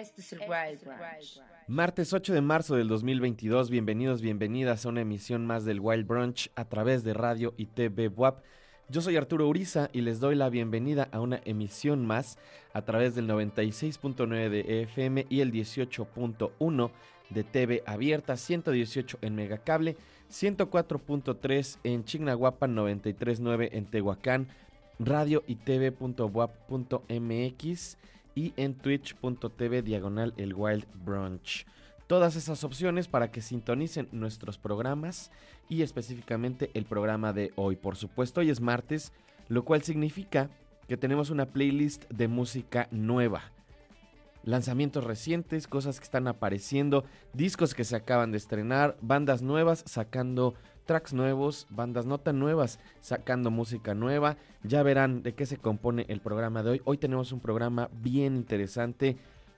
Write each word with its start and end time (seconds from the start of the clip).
Este 0.00 0.22
es 0.22 0.32
el 0.32 0.40
Wild 0.40 0.82
Brunch. 0.82 1.40
Martes 1.68 2.12
8 2.12 2.34
de 2.34 2.40
marzo 2.40 2.74
del 2.74 2.88
2022, 2.88 3.70
bienvenidos, 3.70 4.22
bienvenidas 4.22 4.84
a 4.84 4.88
una 4.88 5.02
emisión 5.02 5.46
más 5.46 5.64
del 5.64 5.78
Wild 5.78 6.04
Brunch 6.04 6.50
a 6.56 6.64
través 6.64 7.04
de 7.04 7.14
radio 7.14 7.54
y 7.56 7.66
TV 7.66 8.08
WAP. 8.08 8.42
Yo 8.88 9.00
soy 9.00 9.16
Arturo 9.16 9.46
Uriza 9.46 9.90
y 9.92 10.00
les 10.00 10.18
doy 10.18 10.34
la 10.34 10.48
bienvenida 10.48 11.08
a 11.12 11.20
una 11.20 11.40
emisión 11.44 12.04
más 12.04 12.38
a 12.72 12.82
través 12.82 13.14
del 13.14 13.28
96.9 13.28 14.48
de 14.48 14.82
FM 14.82 15.26
y 15.30 15.40
el 15.40 15.52
18.1 15.52 16.90
de 17.30 17.44
TV 17.44 17.84
abierta, 17.86 18.36
118 18.36 19.18
en 19.22 19.36
Megacable, 19.36 19.96
104.3 20.28 21.78
en 21.84 22.04
Chignahuapan, 22.04 22.74
93.9 22.74 23.68
en 23.70 23.86
Tehuacán, 23.86 24.48
radio 24.98 25.44
y 25.46 25.54
tv.wap.mx 25.54 26.18
y 28.34 28.52
en 28.56 28.74
twitch.tv 28.74 29.82
diagonal 29.82 30.34
el 30.36 30.54
Wild 30.54 30.86
Brunch. 31.04 31.66
Todas 32.06 32.36
esas 32.36 32.64
opciones 32.64 33.08
para 33.08 33.30
que 33.30 33.40
sintonicen 33.40 34.08
nuestros 34.12 34.58
programas 34.58 35.30
y 35.68 35.82
específicamente 35.82 36.70
el 36.74 36.84
programa 36.84 37.32
de 37.32 37.52
hoy. 37.56 37.76
Por 37.76 37.96
supuesto, 37.96 38.40
hoy 38.40 38.50
es 38.50 38.60
martes, 38.60 39.12
lo 39.48 39.64
cual 39.64 39.82
significa 39.82 40.50
que 40.86 40.96
tenemos 40.96 41.30
una 41.30 41.46
playlist 41.46 42.04
de 42.10 42.28
música 42.28 42.88
nueva. 42.90 43.42
Lanzamientos 44.42 45.04
recientes, 45.04 45.66
cosas 45.66 45.98
que 45.98 46.04
están 46.04 46.28
apareciendo, 46.28 47.04
discos 47.32 47.74
que 47.74 47.84
se 47.84 47.96
acaban 47.96 48.30
de 48.30 48.36
estrenar, 48.36 48.98
bandas 49.00 49.40
nuevas 49.40 49.82
sacando 49.86 50.54
tracks 50.84 51.12
nuevos, 51.12 51.66
bandas 51.70 52.06
no 52.06 52.18
tan 52.18 52.38
nuevas 52.38 52.78
sacando 53.00 53.50
música 53.50 53.94
nueva. 53.94 54.36
Ya 54.62 54.82
verán 54.82 55.22
de 55.22 55.34
qué 55.34 55.46
se 55.46 55.56
compone 55.56 56.06
el 56.08 56.20
programa 56.20 56.62
de 56.62 56.70
hoy. 56.70 56.82
Hoy 56.84 56.98
tenemos 56.98 57.32
un 57.32 57.40
programa 57.40 57.90
bien 57.92 58.36
interesante, 58.36 59.16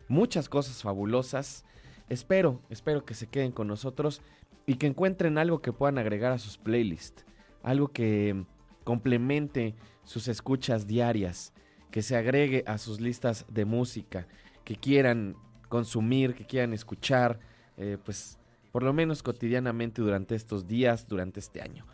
muchas 0.09 0.49
cosas 0.49 0.83
fabulosas. 0.83 1.65
Espero, 2.09 2.61
espero 2.71 3.05
que 3.05 3.15
se 3.15 3.27
queden 3.27 3.53
con 3.53 3.69
nosotros 3.69 4.23
y 4.67 4.77
que 4.77 4.87
encuentren 4.87 5.39
algo 5.39 5.61
que 5.61 5.73
puedan 5.73 5.99
agregar 5.99 6.33
a 6.33 6.39
sus 6.39 6.59
playlists, 6.59 7.25
algo 7.63 7.89
que 7.89 8.45
complemente 8.85 9.75
sus 10.05 10.29
escuchas 10.29 10.87
diarias, 10.87 11.53
que 11.91 12.03
se 12.03 12.17
agregue 12.17 12.63
a 12.67 12.79
sus 12.79 13.01
listas 13.01 13.45
de 13.49 13.65
música, 13.65 14.27
que 14.65 14.77
quieran 14.77 15.37
consumir, 15.69 16.35
que 16.35 16.47
quieran 16.47 16.73
escuchar, 16.73 17.41
eh, 17.77 17.99
pues 18.05 18.36
por 18.77 18.83
lo 18.83 18.93
menos 18.93 19.23
cotidianamente 19.23 20.03
durante 20.03 20.35
estos 20.35 20.67
días, 20.67 21.09
durante 21.09 21.41
este 21.41 21.63
año. 21.63 21.87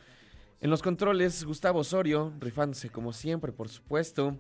En 0.61 0.69
los 0.69 0.83
controles, 0.83 1.45
Gustavo 1.45 1.79
Osorio, 1.79 2.33
rifándose 2.41 2.91
como 2.91 3.13
siempre, 3.13 3.53
por 3.53 3.69
supuesto. 3.69 4.37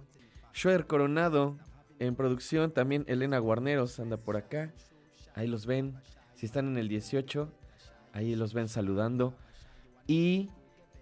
Schwer 0.53 0.89
Coronado, 0.89 1.56
en 2.00 2.17
producción 2.17 2.73
también 2.73 3.05
Elena 3.06 3.39
Guarneros 3.39 4.00
anda 4.00 4.17
por 4.17 4.37
acá. 4.37 4.75
Ahí 5.37 5.47
los 5.47 5.67
ven. 5.67 5.94
Si 6.35 6.47
están 6.47 6.67
en 6.67 6.79
el 6.79 6.89
18, 6.89 7.49
ahí 8.12 8.35
los 8.35 8.55
ven 8.55 8.67
saludando. 8.67 9.37
Y 10.09 10.50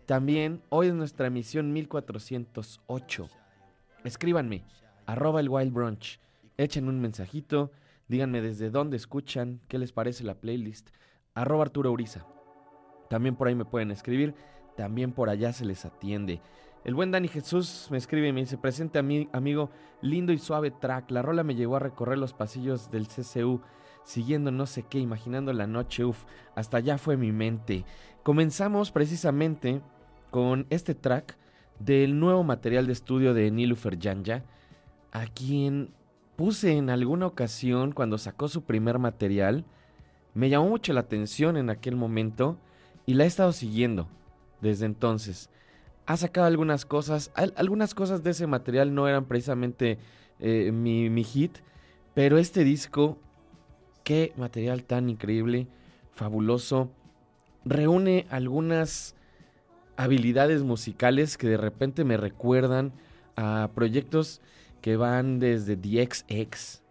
también 0.05 0.61
hoy 0.69 0.89
es 0.89 0.95
nuestra 0.95 1.29
emisión 1.29 1.73
1408. 1.73 3.31
Escríbanme, 4.05 4.65
arroba 5.07 5.41
el 5.41 5.49
Wild 5.49 5.73
Brunch. 5.73 6.21
Echen 6.59 6.87
un 6.87 7.01
mensajito, 7.01 7.73
díganme 8.09 8.43
desde 8.43 8.69
dónde 8.69 8.99
escuchan, 8.99 9.63
qué 9.69 9.79
les 9.79 9.93
parece 9.93 10.23
la 10.23 10.35
playlist 10.35 10.91
arroba 11.41 11.65
Arturo 11.65 11.91
Uriza. 11.91 12.27
También 13.09 13.35
por 13.35 13.49
ahí 13.49 13.55
me 13.55 13.65
pueden 13.65 13.91
escribir, 13.91 14.35
también 14.77 15.13
por 15.13 15.29
allá 15.29 15.53
se 15.53 15.65
les 15.65 15.85
atiende. 15.85 16.41
El 16.85 16.95
buen 16.95 17.11
Dani 17.11 17.29
Jesús 17.29 17.89
me 17.91 17.99
escribe 17.99 18.29
y 18.29 18.33
me 18.33 18.41
dice, 18.41 18.57
presente 18.57 18.99
a 18.99 19.03
mi 19.03 19.29
amigo, 19.33 19.71
lindo 20.01 20.33
y 20.33 20.39
suave 20.39 20.71
track. 20.71 21.11
La 21.11 21.23
rola 21.23 21.43
me 21.43 21.55
llevó 21.55 21.77
a 21.77 21.81
recorrer 21.81 22.19
los 22.19 22.33
pasillos 22.33 22.91
del 22.91 23.07
CCU, 23.07 23.61
siguiendo 24.05 24.51
no 24.51 24.67
sé 24.67 24.85
qué, 24.85 24.99
imaginando 24.99 25.53
la 25.53 25.67
noche, 25.67 26.05
uff, 26.05 26.25
hasta 26.55 26.79
allá 26.79 26.97
fue 26.97 27.17
mi 27.17 27.33
mente. 27.33 27.85
Comenzamos 28.23 28.93
precisamente 28.93 29.83
con 30.31 30.67
este 30.71 30.95
track 30.95 31.37
del 31.79 32.19
nuevo 32.19 32.45
material 32.45 32.87
de 32.87 32.93
estudio 32.93 33.35
de 33.35 33.51
Nilufer 33.51 33.99
Janja, 34.01 34.45
a 35.13 35.27
quien 35.27 35.93
puse 36.37 36.77
en 36.77 36.89
alguna 36.89 37.27
ocasión 37.27 37.93
cuando 37.93 38.17
sacó 38.17 38.49
su 38.49 38.63
primer 38.65 38.99
material 38.99 39.67
me 40.35 40.49
llamó 40.49 40.69
mucho 40.69 40.93
la 40.93 41.01
atención 41.01 41.57
en 41.57 41.71
aquel 41.71 41.97
momento 41.97 42.59
y 43.07 43.15
la 43.15 43.25
he 43.25 43.27
estado 43.27 43.53
siguiendo 43.53 44.09
desde 44.61 44.87
entonces. 44.87 45.51
Ha 46.07 46.17
sacado 46.17 46.47
algunas 46.47 46.85
cosas, 46.85 47.31
algunas 47.35 47.95
cosas 47.95 48.23
de 48.23 48.31
ese 48.31 48.47
material 48.47 48.95
no 48.95 49.07
eran 49.09 49.27
precisamente 49.27 49.99
eh, 50.39 50.73
mi, 50.73 51.11
mi 51.11 51.25
hit, 51.25 51.59
pero 52.15 52.39
este 52.39 52.65
disco, 52.65 53.19
qué 54.05 54.33
material 54.37 54.85
tan 54.85 55.09
increíble, 55.09 55.69
fabuloso, 56.13 56.91
reúne 57.65 58.27
algunas 58.31 59.15
habilidades 59.97 60.63
musicales 60.63 61.37
que 61.37 61.49
de 61.49 61.57
repente 61.57 62.05
me 62.05 62.17
recuerdan 62.17 62.93
a 63.37 63.71
proyectos 63.75 64.41
que 64.81 64.97
van 64.97 65.39
desde 65.39 65.77
DXX, 65.77 66.83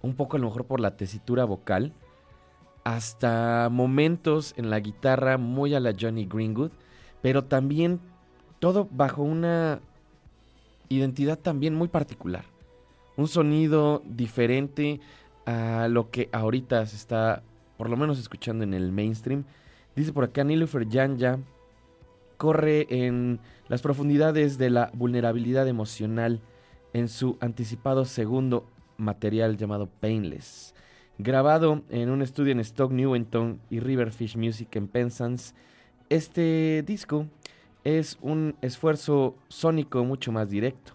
un 0.00 0.14
poco 0.14 0.36
a 0.36 0.40
lo 0.40 0.46
mejor 0.46 0.66
por 0.66 0.80
la 0.80 0.96
tesitura 0.96 1.44
vocal, 1.44 1.92
hasta 2.84 3.68
momentos 3.70 4.54
en 4.56 4.70
la 4.70 4.80
guitarra 4.80 5.38
muy 5.38 5.74
a 5.74 5.80
la 5.80 5.94
Johnny 5.98 6.26
Greenwood, 6.26 6.70
pero 7.20 7.44
también 7.44 8.00
todo 8.58 8.88
bajo 8.90 9.22
una 9.22 9.80
identidad 10.88 11.38
también 11.38 11.74
muy 11.74 11.88
particular. 11.88 12.44
Un 13.16 13.28
sonido 13.28 14.02
diferente 14.04 15.00
a 15.46 15.88
lo 15.88 16.10
que 16.10 16.28
ahorita 16.32 16.84
se 16.86 16.96
está, 16.96 17.42
por 17.76 17.90
lo 17.90 17.96
menos, 17.96 18.18
escuchando 18.18 18.64
en 18.64 18.74
el 18.74 18.92
mainstream. 18.92 19.44
Dice 19.94 20.12
por 20.12 20.24
acá 20.24 20.44
Nilufer 20.44 20.88
Janja 20.88 21.38
corre 22.36 22.86
en 22.88 23.40
las 23.68 23.82
profundidades 23.82 24.58
de 24.58 24.70
la 24.70 24.90
vulnerabilidad 24.94 25.68
emocional 25.68 26.40
en 26.92 27.08
su 27.08 27.36
anticipado 27.40 28.04
segundo 28.04 28.66
material 28.96 29.56
llamado 29.56 29.88
Painless. 30.00 30.74
Grabado 31.22 31.82
en 31.88 32.10
un 32.10 32.20
estudio 32.20 32.50
en 32.50 32.58
Stock 32.58 32.90
Newington 32.90 33.60
y 33.70 33.78
Riverfish 33.78 34.36
Music 34.36 34.74
en 34.74 34.88
Penzance, 34.88 35.54
este 36.08 36.82
disco 36.84 37.28
es 37.84 38.18
un 38.22 38.56
esfuerzo 38.60 39.36
sónico 39.46 40.02
mucho 40.02 40.32
más 40.32 40.50
directo, 40.50 40.94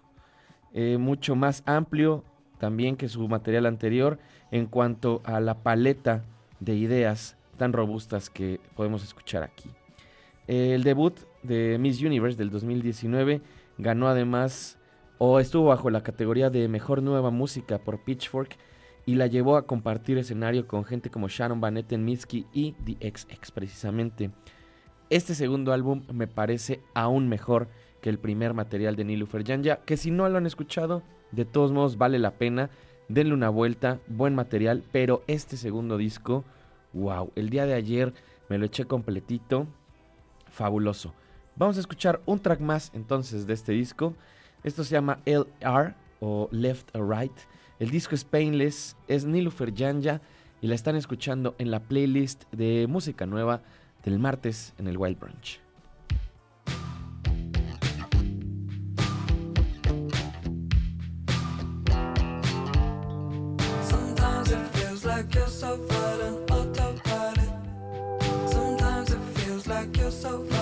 eh, 0.73 0.97
mucho 0.97 1.37
más 1.37 1.63
amplio 1.65 2.25
también 2.57 2.97
que 2.97 3.07
su 3.07 3.25
material 3.29 3.65
anterior 3.67 4.19
en 4.51 4.65
cuanto 4.65 5.21
a 5.23 5.39
la 5.39 5.63
paleta 5.63 6.25
de 6.59 6.75
ideas 6.75 7.37
tan 7.55 7.71
robustas 7.71 8.29
que 8.29 8.59
podemos 8.75 9.05
escuchar 9.05 9.43
aquí. 9.43 9.69
El 10.47 10.83
debut 10.83 11.17
de 11.41 11.77
Miss 11.79 12.01
Universe 12.01 12.37
del 12.37 12.49
2019 12.49 13.39
ganó 13.77 14.09
además 14.09 14.77
o 15.19 15.39
estuvo 15.39 15.67
bajo 15.67 15.89
la 15.89 16.03
categoría 16.03 16.49
de 16.49 16.67
Mejor 16.67 17.01
Nueva 17.01 17.31
Música 17.31 17.77
por 17.77 18.03
Pitchfork 18.03 18.57
y 19.07 19.15
la 19.15 19.25
llevó 19.25 19.55
a 19.55 19.65
compartir 19.65 20.17
escenario 20.17 20.67
con 20.67 20.83
gente 20.83 21.09
como 21.09 21.29
Sharon 21.29 21.61
Van 21.61 21.77
Etten 21.77 22.03
Mitski 22.03 22.45
y 22.51 22.73
The 22.73 23.09
XX 23.09 23.51
precisamente. 23.51 24.31
Este 25.09 25.33
segundo 25.33 25.71
álbum 25.71 26.03
me 26.11 26.27
parece 26.27 26.81
aún 26.93 27.29
mejor 27.29 27.69
que 28.01 28.09
el 28.09 28.19
primer 28.19 28.53
material 28.53 28.97
de 28.97 29.05
Nilufer 29.05 29.47
Janja, 29.47 29.77
que 29.85 29.95
si 29.95 30.11
no 30.11 30.27
lo 30.27 30.37
han 30.37 30.45
escuchado, 30.45 31.03
de 31.31 31.45
todos 31.45 31.71
modos 31.71 31.97
vale 31.97 32.19
la 32.19 32.31
pena, 32.31 32.69
denle 33.07 33.33
una 33.33 33.47
vuelta, 33.47 34.01
buen 34.07 34.35
material, 34.35 34.83
pero 34.91 35.23
este 35.27 35.55
segundo 35.55 35.95
disco, 35.97 36.43
wow, 36.91 37.31
el 37.35 37.49
día 37.49 37.65
de 37.65 37.75
ayer 37.75 38.13
me 38.49 38.57
lo 38.57 38.65
eché 38.65 38.83
completito, 38.83 39.67
fabuloso. 40.49 41.13
Vamos 41.55 41.77
a 41.77 41.79
escuchar 41.79 42.19
un 42.25 42.39
track 42.39 42.59
más 42.59 42.91
entonces 42.93 43.47
de 43.47 43.53
este 43.53 43.71
disco, 43.71 44.15
esto 44.65 44.83
se 44.83 44.91
llama 44.91 45.19
LR 45.25 45.95
o 46.19 46.49
Left 46.51 46.93
or 46.93 47.07
Right. 47.07 47.31
El 47.79 47.91
disco 47.91 48.15
es 48.15 48.23
Painless, 48.23 48.95
es 49.07 49.25
Nilufer 49.25 49.73
Janja 49.75 50.21
y 50.61 50.67
la 50.67 50.75
están 50.75 50.95
escuchando 50.95 51.55
en 51.59 51.69
la 51.69 51.79
playlist 51.79 52.43
de 52.51 52.87
música 52.89 53.25
nueva 53.25 53.61
del 54.03 54.19
martes 54.19 54.73
en 54.77 54.87
el 54.87 54.97
Wild 54.97 55.17
now. 70.27 70.56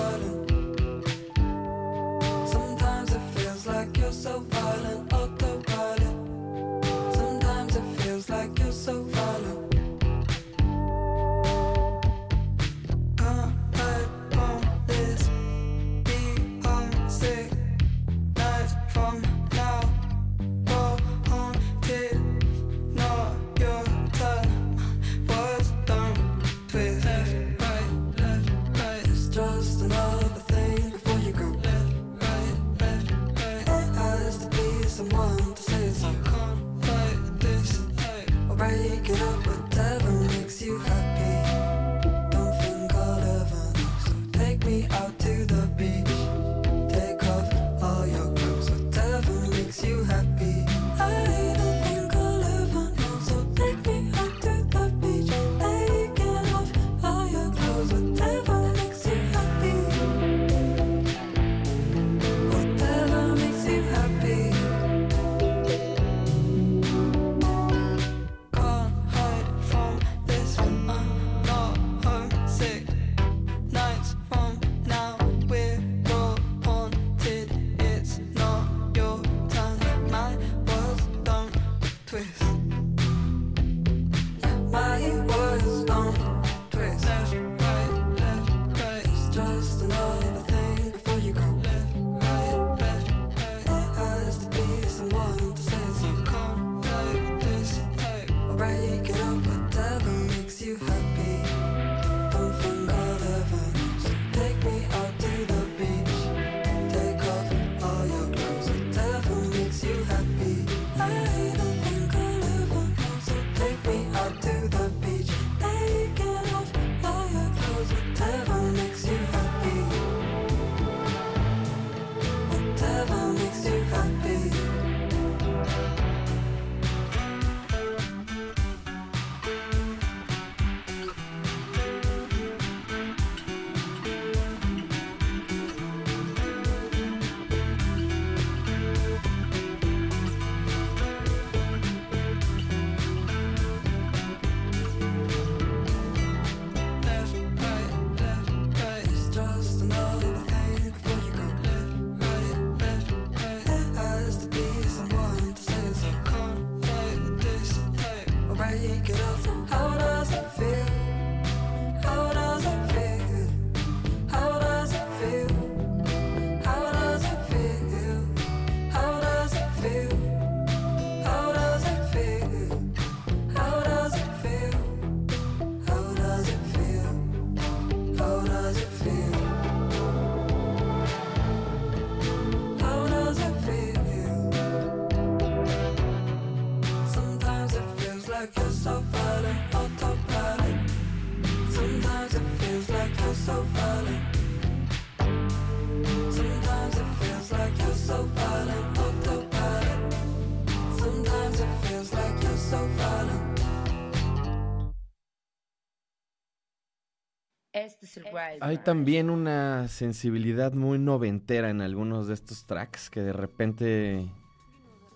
Wild 208.36 208.62
Hay 208.62 208.78
también 208.78 209.30
una 209.30 209.88
sensibilidad 209.88 210.72
muy 210.72 210.98
noventera 210.98 211.70
en 211.70 211.80
algunos 211.80 212.28
de 212.28 212.34
estos 212.34 212.66
tracks 212.66 213.08
que 213.08 213.22
de 213.22 213.32
repente 213.32 214.26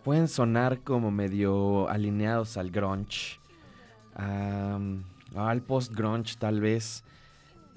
pueden 0.03 0.29
sonar 0.29 0.81
como 0.81 1.11
medio 1.11 1.89
alineados 1.89 2.57
al 2.57 2.71
grunge, 2.71 3.39
al 4.15 5.63
post-grunge 5.67 6.37
tal 6.39 6.61
vez, 6.61 7.05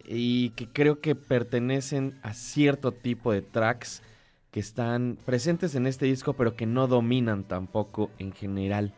y 0.06 0.52
que 0.52 0.68
creo 0.68 1.02
que 1.02 1.16
pertenecen 1.16 2.18
a 2.24 2.34
cierto 2.34 2.92
tipo 2.92 3.32
de 3.32 3.42
tracks 3.42 4.02
que 4.52 4.60
están 4.60 5.18
presentes 5.26 5.76
en 5.76 5.88
este 5.88 6.06
disco 6.06 6.34
pero 6.34 6.56
que 6.56 6.66
no 6.66 6.88
dominan 6.88 7.44
tampoco 7.44 8.12
en 8.20 8.34
general 8.34 8.94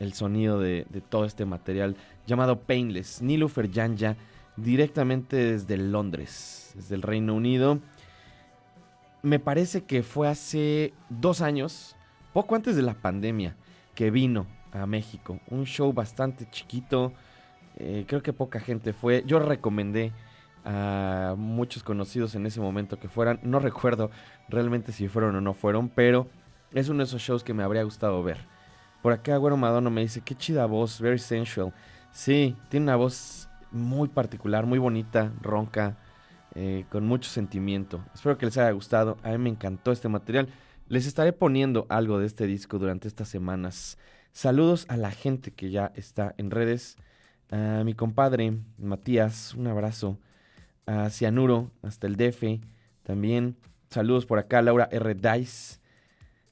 el 0.00 0.12
sonido 0.14 0.58
de, 0.58 0.86
de 0.90 1.00
todo 1.00 1.24
este 1.24 1.44
material 1.44 1.96
llamado 2.26 2.60
Painless, 2.60 3.22
Nilufer 3.22 3.70
Janja 3.72 4.16
directamente 4.56 5.36
desde 5.36 5.76
Londres, 5.76 6.72
desde 6.74 6.94
el 6.94 7.02
Reino 7.02 7.34
Unido. 7.34 7.80
Me 9.22 9.38
parece 9.38 9.84
que 9.84 10.02
fue 10.02 10.28
hace 10.28 10.92
dos 11.08 11.40
años, 11.40 11.96
poco 12.32 12.54
antes 12.54 12.76
de 12.76 12.82
la 12.82 12.94
pandemia, 12.94 13.56
que 13.94 14.10
vino 14.10 14.46
a 14.72 14.86
México. 14.86 15.38
Un 15.48 15.64
show 15.64 15.92
bastante 15.92 16.48
chiquito, 16.50 17.12
eh, 17.76 18.04
creo 18.06 18.22
que 18.22 18.32
poca 18.32 18.60
gente 18.60 18.92
fue. 18.92 19.22
Yo 19.26 19.38
recomendé 19.38 20.12
a 20.64 21.34
muchos 21.36 21.82
conocidos 21.82 22.34
en 22.34 22.46
ese 22.46 22.60
momento 22.60 22.98
que 22.98 23.08
fueran. 23.08 23.40
No 23.42 23.58
recuerdo 23.58 24.10
realmente 24.48 24.92
si 24.92 25.08
fueron 25.08 25.36
o 25.36 25.40
no 25.40 25.54
fueron, 25.54 25.88
pero 25.88 26.28
es 26.72 26.88
uno 26.88 26.98
de 26.98 27.04
esos 27.04 27.22
shows 27.22 27.44
que 27.44 27.54
me 27.54 27.62
habría 27.62 27.82
gustado 27.82 28.22
ver. 28.22 28.38
Por 29.02 29.12
acá, 29.12 29.36
Güero 29.36 29.56
Madonna 29.56 29.90
me 29.90 30.02
dice, 30.02 30.20
qué 30.20 30.34
chida 30.34 30.66
voz, 30.66 31.00
very 31.00 31.18
sensual. 31.18 31.72
Sí, 32.12 32.56
tiene 32.68 32.84
una 32.84 32.96
voz 32.96 33.41
muy 33.72 34.08
particular, 34.08 34.66
muy 34.66 34.78
bonita, 34.78 35.32
ronca, 35.40 35.98
eh, 36.54 36.84
con 36.90 37.06
mucho 37.06 37.30
sentimiento. 37.30 38.04
Espero 38.14 38.36
que 38.36 38.46
les 38.46 38.58
haya 38.58 38.70
gustado. 38.72 39.16
A 39.22 39.30
mí 39.30 39.38
me 39.38 39.50
encantó 39.50 39.92
este 39.92 40.08
material. 40.08 40.48
Les 40.88 41.06
estaré 41.06 41.32
poniendo 41.32 41.86
algo 41.88 42.18
de 42.18 42.26
este 42.26 42.46
disco 42.46 42.78
durante 42.78 43.08
estas 43.08 43.28
semanas. 43.28 43.96
Saludos 44.32 44.86
a 44.88 44.96
la 44.96 45.10
gente 45.10 45.52
que 45.52 45.70
ya 45.70 45.92
está 45.94 46.34
en 46.36 46.50
redes. 46.50 46.96
A 47.50 47.82
mi 47.84 47.94
compadre 47.94 48.58
Matías, 48.78 49.54
un 49.54 49.66
abrazo. 49.66 50.18
A 50.86 51.08
Cianuro, 51.10 51.70
hasta 51.82 52.06
el 52.06 52.16
DF. 52.16 52.60
También 53.02 53.56
saludos 53.88 54.26
por 54.26 54.38
acá, 54.38 54.60
Laura 54.62 54.88
R. 54.90 55.14
Dice. 55.14 55.80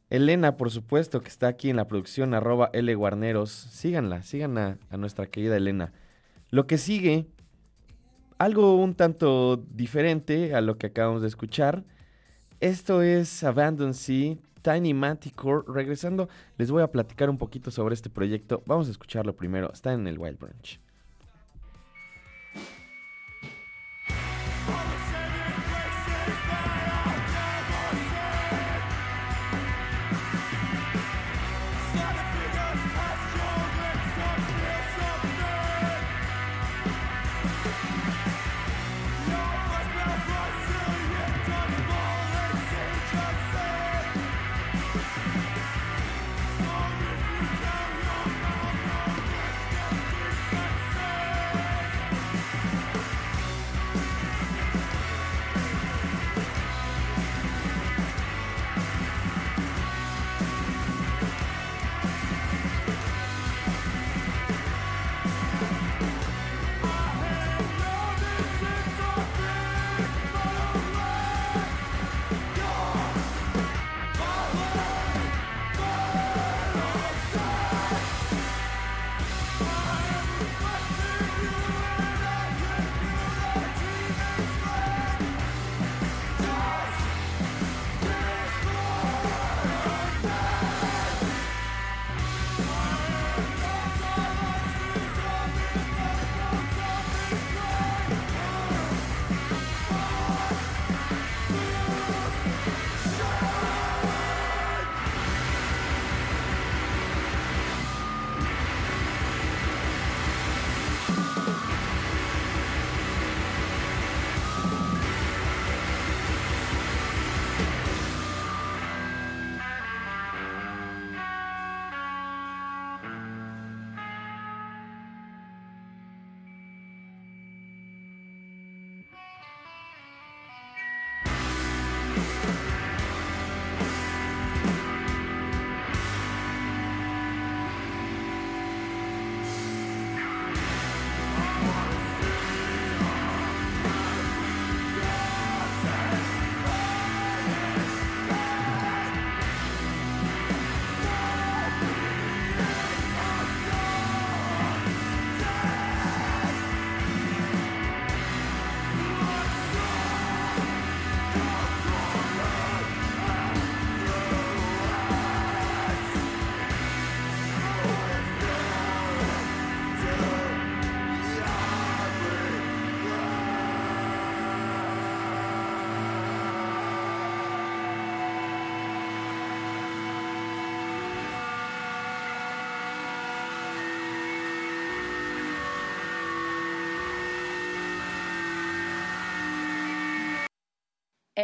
Elena, 0.09 0.57
por 0.57 0.71
supuesto, 0.71 1.21
que 1.21 1.29
está 1.29 1.49
aquí 1.49 1.71
en 1.71 1.77
la 1.77 1.87
producción, 1.87 2.35
arroba 2.35 2.71
L 2.73 2.95
Guarneros. 2.95 3.51
Síganla, 3.51 4.23
sigan 4.23 4.59
a, 4.59 4.79
a 4.91 4.97
nuestra 4.97 5.27
querida 5.27 5.57
Elena. 5.57 5.93
Lo 6.51 6.67
que 6.67 6.79
sigue, 6.79 7.27
algo 8.39 8.75
un 8.75 8.95
tanto 8.95 9.57
diferente 9.57 10.55
a 10.55 10.61
lo 10.61 10.79
que 10.79 10.89
acabamos 10.89 11.23
de 11.23 11.29
escuchar. 11.29 11.85
Esto 12.59 13.03
es 13.03 13.45
Abandon 13.45 13.95
Sea, 13.95 14.37
Tiny 14.63 14.93
Manticore. 14.93 15.65
Regresando, 15.69 16.29
les 16.59 16.71
voy 16.71 16.83
a 16.83 16.91
platicar 16.91 17.31
un 17.31 17.39
poquito 17.39 17.71
sobre 17.71 17.95
este 17.95 18.11
proyecto. 18.11 18.63
Vamos 18.67 18.89
a 18.89 18.91
escucharlo 18.91 19.37
primero. 19.37 19.71
Está 19.73 19.93
en 19.93 20.07
el 20.07 20.19
Wild 20.19 20.39
Branch. 20.39 20.81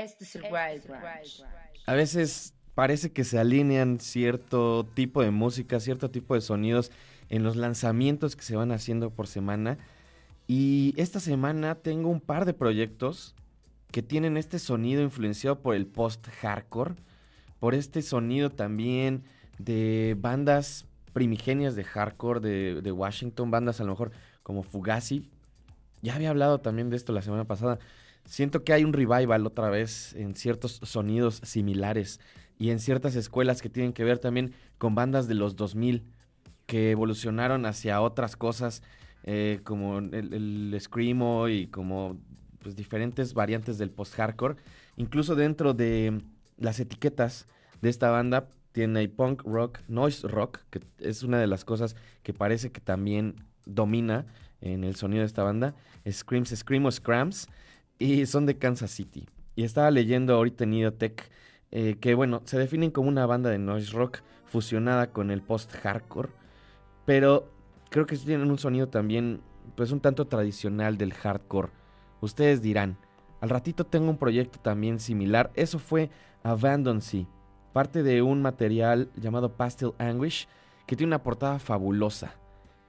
Es 0.05 0.37
el 0.37 0.43
Wild 0.43 0.87
Branch. 0.87 1.45
A 1.87 1.95
veces 1.95 2.55
parece 2.75 3.13
que 3.13 3.25
se 3.25 3.39
alinean 3.39 4.01
cierto 4.01 4.87
tipo 4.95 5.23
de 5.23 5.31
música, 5.31 5.81
cierto 5.81 6.11
tipo 6.11 6.35
de 6.35 6.41
sonidos 6.41 6.91
en 7.29 7.43
los 7.43 7.57
lanzamientos 7.57 8.37
que 8.37 8.43
se 8.43 8.57
van 8.57 8.73
haciendo 8.73 9.11
por 9.11 9.27
semana. 9.27 9.79
Y 10.47 10.95
esta 10.97 11.21
semana 11.21 11.77
tengo 11.77 12.09
un 12.09 12.21
par 12.21 12.45
de 12.45 12.55
proyectos 12.55 13.35
que 13.91 14.03
tienen 14.03 14.37
este 14.37 14.59
sonido 14.59 15.03
influenciado 15.03 15.61
por 15.61 15.75
el 15.75 15.87
post-hardcore, 15.87 16.95
por 17.59 17.75
este 17.75 18.03
sonido 18.03 18.51
también 18.51 19.25
de 19.59 20.17
bandas 20.19 20.85
primigenias 21.13 21.75
de 21.75 21.85
hardcore 21.85 22.41
de, 22.41 22.83
de 22.83 22.93
Washington, 22.93 23.51
bandas 23.51 23.81
a 23.81 23.85
lo 23.85 23.93
mejor 23.93 24.13
como 24.43 24.63
Fugazi. 24.63 25.31
Ya 26.03 26.15
había 26.15 26.31
hablado 26.31 26.61
también 26.61 26.91
de 26.91 26.97
esto 26.97 27.13
la 27.13 27.23
semana 27.23 27.45
pasada. 27.45 27.79
Siento 28.27 28.65
que 28.65 28.73
hay 28.73 28.85
un 28.85 28.93
revival 28.93 29.47
otra 29.47 29.71
vez 29.71 30.15
en 30.15 30.35
ciertos 30.35 30.81
sonidos 30.83 31.41
similares 31.45 32.21
y 32.59 32.71
en 32.71 32.81
ciertas 32.81 33.17
escuelas 33.17 33.63
que 33.63 33.69
tienen 33.69 33.93
que 33.93 34.05
ver 34.05 34.19
también 34.19 34.53
con 34.79 34.95
bandas 34.95 35.29
de 35.29 35.35
los 35.35 35.57
2000 35.57 36.05
que 36.67 36.91
evolucionaron 36.91 37.65
hacia 37.65 38.01
otras 38.01 38.37
cosas 38.37 38.83
eh, 39.23 39.61
como 39.65 39.99
el, 39.99 40.15
el 40.35 40.77
screamo 40.81 41.49
y 41.49 41.69
como 41.69 42.19
pues, 42.61 42.75
diferentes 42.75 43.33
variantes 43.33 43.79
del 43.79 43.91
post-hardcore. 43.91 44.57
Incluso 44.97 45.37
dentro 45.37 45.73
de 45.73 46.21
las 46.59 46.81
etiquetas 46.81 47.47
de 47.81 47.89
esta 47.89 48.11
banda 48.11 48.49
tiene 48.73 49.09
punk 49.09 49.43
rock, 49.45 49.79
noise 49.89 50.27
rock, 50.27 50.59
que 50.71 50.81
es 50.99 51.23
una 51.23 51.39
de 51.39 51.47
las 51.47 51.65
cosas 51.65 51.97
que 52.23 52.35
parece 52.35 52.73
que 52.73 52.81
también 52.81 53.37
domina 53.65 54.27
en 54.61 54.85
el 54.85 54.97
sonido 54.97 55.21
de 55.21 55.27
esta 55.27 55.43
banda. 55.45 55.75
Screams, 56.11 56.51
Scream 56.51 56.87
o 56.87 56.91
Scrams. 56.91 57.49
Y 57.99 58.27
son 58.27 58.47
de 58.47 58.59
Kansas 58.59 58.91
City. 58.91 59.27
Y 59.55 59.65
estaba 59.65 59.91
leyendo 59.91 60.35
ahorita 60.35 60.65
en 60.65 60.75
Idiotech 60.75 61.31
eh, 61.71 61.97
que, 62.01 62.15
bueno, 62.15 62.43
se 62.45 62.59
definen 62.59 62.91
como 62.91 63.09
una 63.09 63.27
banda 63.27 63.51
de 63.51 63.59
noise 63.59 63.93
rock 63.93 64.19
fusionada 64.45 65.11
con 65.11 65.31
el 65.31 65.43
post-hardcore. 65.43 66.31
Pero 67.05 67.51
creo 67.91 68.07
que 68.07 68.17
tienen 68.17 68.51
un 68.51 68.59
sonido 68.59 68.89
también, 68.89 69.41
pues 69.77 69.93
un 69.93 70.01
tanto 70.01 70.27
tradicional 70.27 70.99
del 70.99 71.15
hardcore. 71.15 71.71
Ustedes 72.21 72.63
dirán, 72.63 72.99
al 73.41 73.51
ratito 73.51 73.85
tengo 73.85 74.11
un 74.11 74.19
proyecto 74.19 74.59
también 74.59 75.01
similar. 75.01 75.51
Eso 75.55 75.79
fue 75.79 76.11
Abandon 76.43 77.01
Sea 77.01 77.27
parte 77.77 78.03
de 78.03 78.23
un 78.23 78.41
material 78.41 79.11
llamado 79.17 79.53
Pastel 79.53 79.93
Anguish, 79.99 80.49
que 80.87 80.97
tiene 80.97 81.11
una 81.11 81.23
portada 81.23 81.59
fabulosa, 81.59 82.33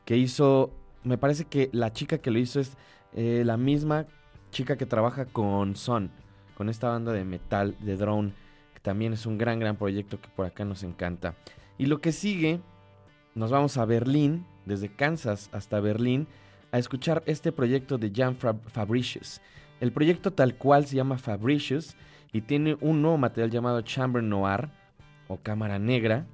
que 0.05 0.15
hizo, 0.15 0.71
me 1.03 1.17
parece 1.17 1.43
que 1.43 1.69
la 1.73 1.91
chica 1.91 2.19
que 2.19 2.31
lo 2.31 2.39
hizo 2.39 2.61
es 2.61 2.77
eh, 3.11 3.43
la 3.45 3.57
misma 3.57 4.05
chica 4.51 4.77
que 4.77 4.85
trabaja 4.85 5.25
con 5.25 5.75
Son, 5.75 6.11
con 6.55 6.69
esta 6.69 6.89
banda 6.89 7.11
de 7.13 7.23
metal, 7.23 7.75
de 7.79 7.97
drone, 7.97 8.33
que 8.73 8.79
también 8.79 9.13
es 9.13 9.25
un 9.25 9.37
gran, 9.37 9.59
gran 9.59 9.75
proyecto 9.75 10.19
que 10.19 10.29
por 10.29 10.45
acá 10.45 10.65
nos 10.65 10.83
encanta. 10.83 11.35
Y 11.77 11.85
lo 11.85 12.01
que 12.01 12.11
sigue, 12.11 12.59
nos 13.35 13.51
vamos 13.51 13.77
a 13.77 13.85
Berlín, 13.85 14.45
desde 14.65 14.89
Kansas 14.89 15.49
hasta 15.53 15.79
Berlín, 15.79 16.27
a 16.71 16.79
escuchar 16.79 17.23
este 17.25 17.51
proyecto 17.51 17.97
de 17.97 18.11
Jan 18.13 18.37
Fabricius. 18.37 19.41
El 19.79 19.91
proyecto 19.91 20.31
tal 20.31 20.55
cual 20.55 20.85
se 20.85 20.95
llama 20.95 21.17
Fabricius 21.17 21.95
y 22.33 22.41
tiene 22.41 22.77
un 22.81 23.01
nuevo 23.01 23.17
material 23.17 23.51
llamado 23.51 23.81
Chamber 23.81 24.23
Noir 24.23 24.69
o 25.27 25.37
Cámara 25.37 25.79
Negra. 25.79 26.25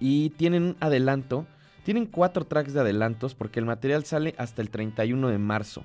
Y 0.00 0.30
tienen 0.30 0.62
un 0.64 0.76
adelanto, 0.80 1.46
tienen 1.84 2.06
cuatro 2.06 2.44
tracks 2.44 2.74
de 2.74 2.80
adelantos 2.80 3.34
porque 3.34 3.60
el 3.60 3.66
material 3.66 4.04
sale 4.04 4.34
hasta 4.38 4.60
el 4.60 4.70
31 4.70 5.28
de 5.28 5.38
marzo. 5.38 5.84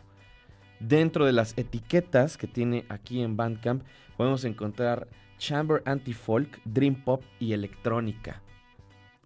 Dentro 0.80 1.26
de 1.26 1.32
las 1.32 1.58
etiquetas 1.58 2.38
que 2.38 2.48
tiene 2.48 2.86
aquí 2.90 3.22
en 3.22 3.36
Bandcamp 3.36 3.84
podemos 4.16 4.44
encontrar 4.46 5.08
Chamber 5.38 5.82
Anti-Folk, 5.86 6.62
Dream 6.66 7.04
Pop 7.04 7.24
y 7.40 7.54
Electrónica. 7.54 8.42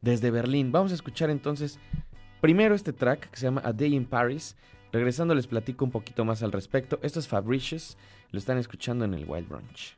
Desde 0.02 0.32
Berlín. 0.32 0.72
Vamos 0.72 0.92
a 0.92 0.96
escuchar 0.96 1.30
entonces 1.30 1.80
primero 2.40 2.74
este 2.74 2.94
track 2.94 3.30
que 3.30 3.38
se 3.38 3.46
llama 3.46 3.62
A 3.64 3.74
Day 3.74 3.96
in 3.96 4.06
Paris. 4.06 4.56
Regresando 4.92 5.36
les 5.36 5.48
platico 5.48 5.86
un 5.86 5.92
poquito 5.92 6.26
más 6.26 6.44
al 6.44 6.52
respecto. 6.52 7.00
Esto 7.02 7.20
es 7.20 7.28
Fabricious. 7.28 7.98
Lo 8.32 8.40
están 8.40 8.58
escuchando 8.58 9.06
en 9.06 9.14
el 9.14 9.26
Wild 9.26 9.48
Brunch. 9.48 9.96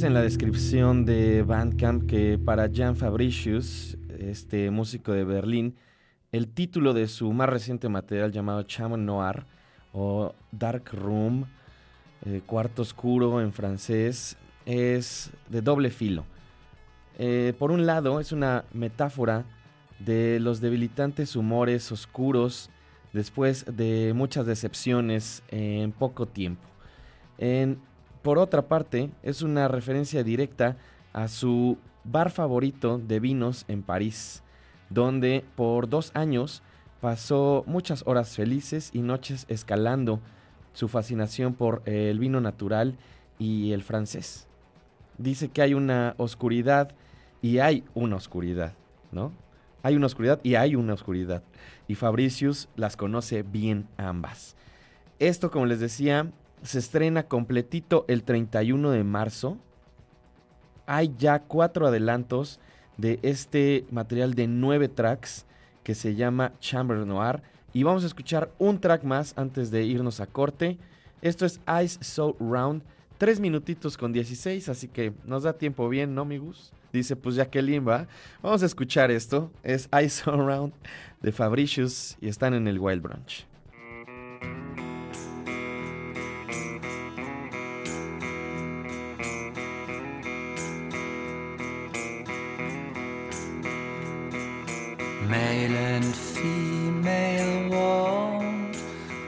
En 0.00 0.14
la 0.14 0.22
descripción 0.22 1.04
de 1.04 1.42
Bandcamp 1.42 2.08
que 2.08 2.38
para 2.38 2.70
Jan 2.72 2.96
Fabricius, 2.96 3.98
este 4.18 4.70
músico 4.70 5.12
de 5.12 5.24
Berlín, 5.24 5.74
el 6.32 6.48
título 6.48 6.94
de 6.94 7.08
su 7.08 7.32
más 7.32 7.48
reciente 7.48 7.88
material 7.88 8.32
llamado 8.32 8.62
Chaman 8.62 9.04
Noir 9.04 9.44
o 9.92 10.34
Dark 10.52 10.84
Room, 10.92 11.46
eh, 12.24 12.40
cuarto 12.46 12.82
oscuro 12.82 13.40
en 13.42 13.52
francés, 13.52 14.38
es 14.66 15.30
de 15.48 15.62
doble 15.62 15.90
filo. 15.90 16.24
Eh, 17.18 17.52
por 17.58 17.70
un 17.70 17.84
lado, 17.84 18.20
es 18.20 18.32
una 18.32 18.64
metáfora 18.72 19.44
de 19.98 20.38
los 20.40 20.60
debilitantes 20.60 21.34
humores 21.36 21.90
oscuros 21.92 22.70
después 23.12 23.66
de 23.76 24.12
muchas 24.14 24.46
decepciones 24.46 25.42
en 25.48 25.92
poco 25.92 26.26
tiempo. 26.26 26.62
En- 27.36 27.87
por 28.22 28.38
otra 28.38 28.62
parte, 28.68 29.10
es 29.22 29.42
una 29.42 29.68
referencia 29.68 30.22
directa 30.22 30.76
a 31.12 31.28
su 31.28 31.78
bar 32.04 32.30
favorito 32.30 32.98
de 32.98 33.20
vinos 33.20 33.64
en 33.68 33.82
París, 33.82 34.42
donde 34.90 35.44
por 35.56 35.88
dos 35.88 36.10
años 36.14 36.62
pasó 37.00 37.64
muchas 37.66 38.02
horas 38.06 38.34
felices 38.34 38.90
y 38.92 39.00
noches 39.00 39.46
escalando 39.48 40.20
su 40.72 40.88
fascinación 40.88 41.54
por 41.54 41.82
el 41.86 42.18
vino 42.18 42.40
natural 42.40 42.96
y 43.38 43.72
el 43.72 43.82
francés. 43.82 44.46
Dice 45.16 45.48
que 45.48 45.62
hay 45.62 45.74
una 45.74 46.14
oscuridad 46.18 46.94
y 47.42 47.58
hay 47.58 47.84
una 47.94 48.16
oscuridad, 48.16 48.74
¿no? 49.12 49.32
Hay 49.82 49.96
una 49.96 50.06
oscuridad 50.06 50.40
y 50.42 50.56
hay 50.56 50.74
una 50.74 50.94
oscuridad. 50.94 51.42
Y 51.86 51.94
Fabricius 51.94 52.68
las 52.76 52.96
conoce 52.96 53.42
bien 53.42 53.88
ambas. 53.96 54.56
Esto, 55.18 55.50
como 55.50 55.66
les 55.66 55.80
decía, 55.80 56.30
se 56.62 56.78
estrena 56.78 57.24
completito 57.24 58.04
el 58.08 58.22
31 58.22 58.90
de 58.90 59.04
marzo. 59.04 59.58
Hay 60.86 61.14
ya 61.18 61.40
cuatro 61.40 61.86
adelantos 61.86 62.60
de 62.96 63.18
este 63.22 63.84
material 63.90 64.34
de 64.34 64.46
nueve 64.46 64.88
tracks 64.88 65.46
que 65.82 65.94
se 65.94 66.14
llama 66.14 66.52
Chamber 66.60 66.98
Noir. 66.98 67.42
Y 67.72 67.82
vamos 67.82 68.04
a 68.04 68.06
escuchar 68.06 68.50
un 68.58 68.80
track 68.80 69.04
más 69.04 69.34
antes 69.36 69.70
de 69.70 69.84
irnos 69.84 70.20
a 70.20 70.26
corte. 70.26 70.78
Esto 71.22 71.46
es 71.46 71.60
Ice 71.82 71.98
So 72.02 72.36
Round. 72.40 72.82
Tres 73.18 73.40
minutitos 73.40 73.96
con 73.96 74.12
16, 74.12 74.68
así 74.68 74.88
que 74.88 75.12
nos 75.24 75.42
da 75.42 75.52
tiempo 75.52 75.88
bien, 75.88 76.14
¿no, 76.14 76.24
mi 76.24 76.38
Gus? 76.38 76.72
Dice, 76.92 77.16
pues 77.16 77.34
Jacqueline 77.34 77.86
va. 77.86 78.06
Vamos 78.42 78.62
a 78.62 78.66
escuchar 78.66 79.10
esto. 79.10 79.50
Es 79.62 79.88
Ice 79.92 80.24
So 80.24 80.32
Round 80.32 80.72
de 81.20 81.32
Fabricius 81.32 82.16
y 82.20 82.28
están 82.28 82.54
en 82.54 82.68
el 82.68 82.78
Wild 82.78 83.02
Brunch. 83.02 83.46
And 95.70 96.16
female 96.16 97.68
want 97.68 98.76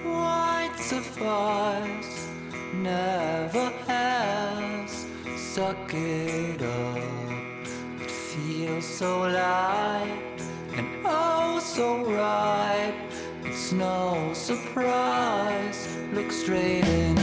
white 0.02 0.74
suffice, 0.78 2.28
never 2.72 3.70
has. 3.86 5.06
Suck 5.36 5.92
it 5.92 6.62
up, 6.62 6.96
it 8.00 8.10
feels 8.10 8.86
so 8.86 9.20
light 9.20 10.40
and 10.72 10.88
oh 11.04 11.60
so 11.60 12.04
ripe 12.06 12.94
It's 13.44 13.72
no 13.72 14.30
surprise. 14.32 15.88
Look 16.14 16.32
straight 16.32 16.86
into. 16.86 17.19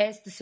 Este 0.00 0.30
es 0.30 0.40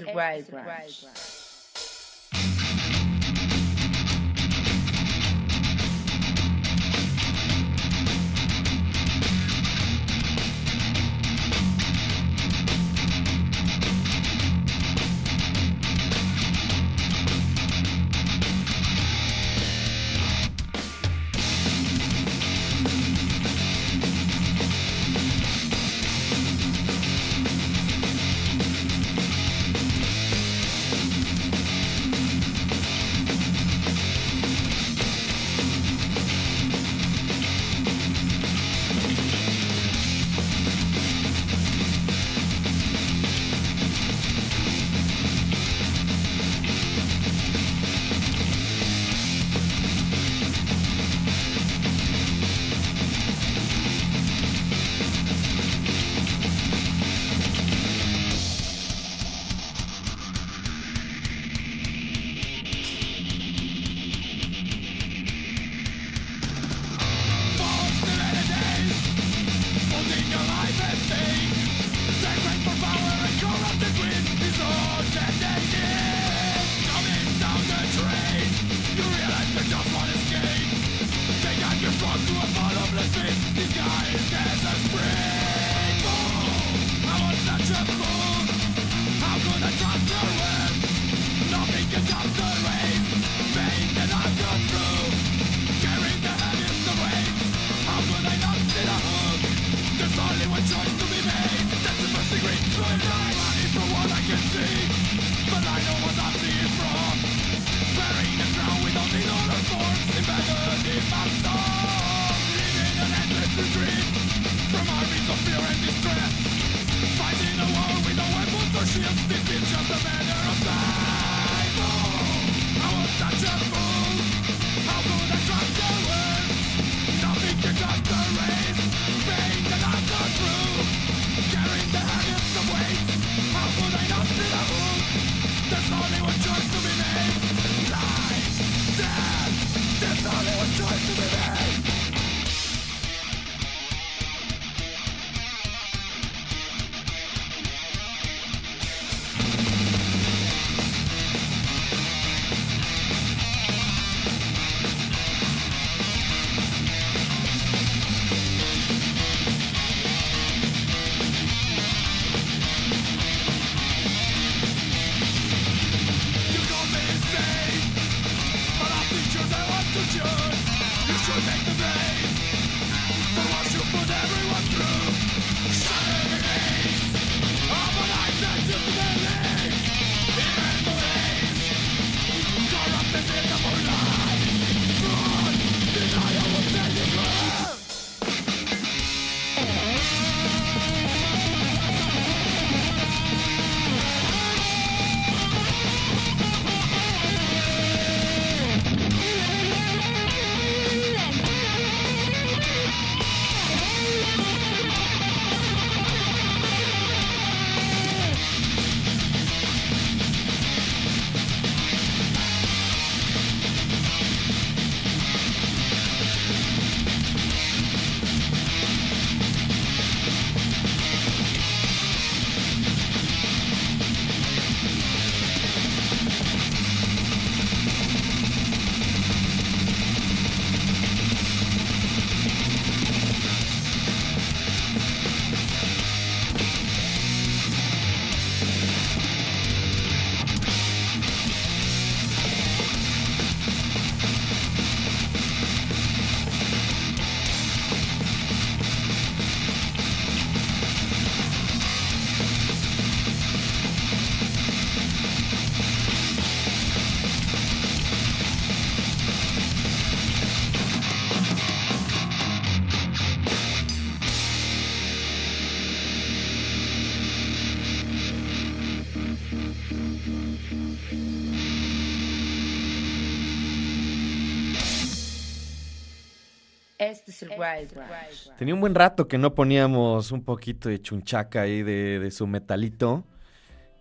Wild 277.47 277.93
Ranch. 277.93 278.51
Tenía 278.59 278.75
un 278.75 278.81
buen 278.81 278.95
rato 278.95 279.29
que 279.29 279.39
no 279.39 279.55
poníamos 279.55 280.33
un 280.33 280.43
poquito 280.43 280.89
de 280.89 281.01
chunchaca 281.01 281.63
ahí 281.63 281.83
de, 281.83 282.19
de 282.19 282.31
su 282.31 282.47
metalito. 282.47 283.25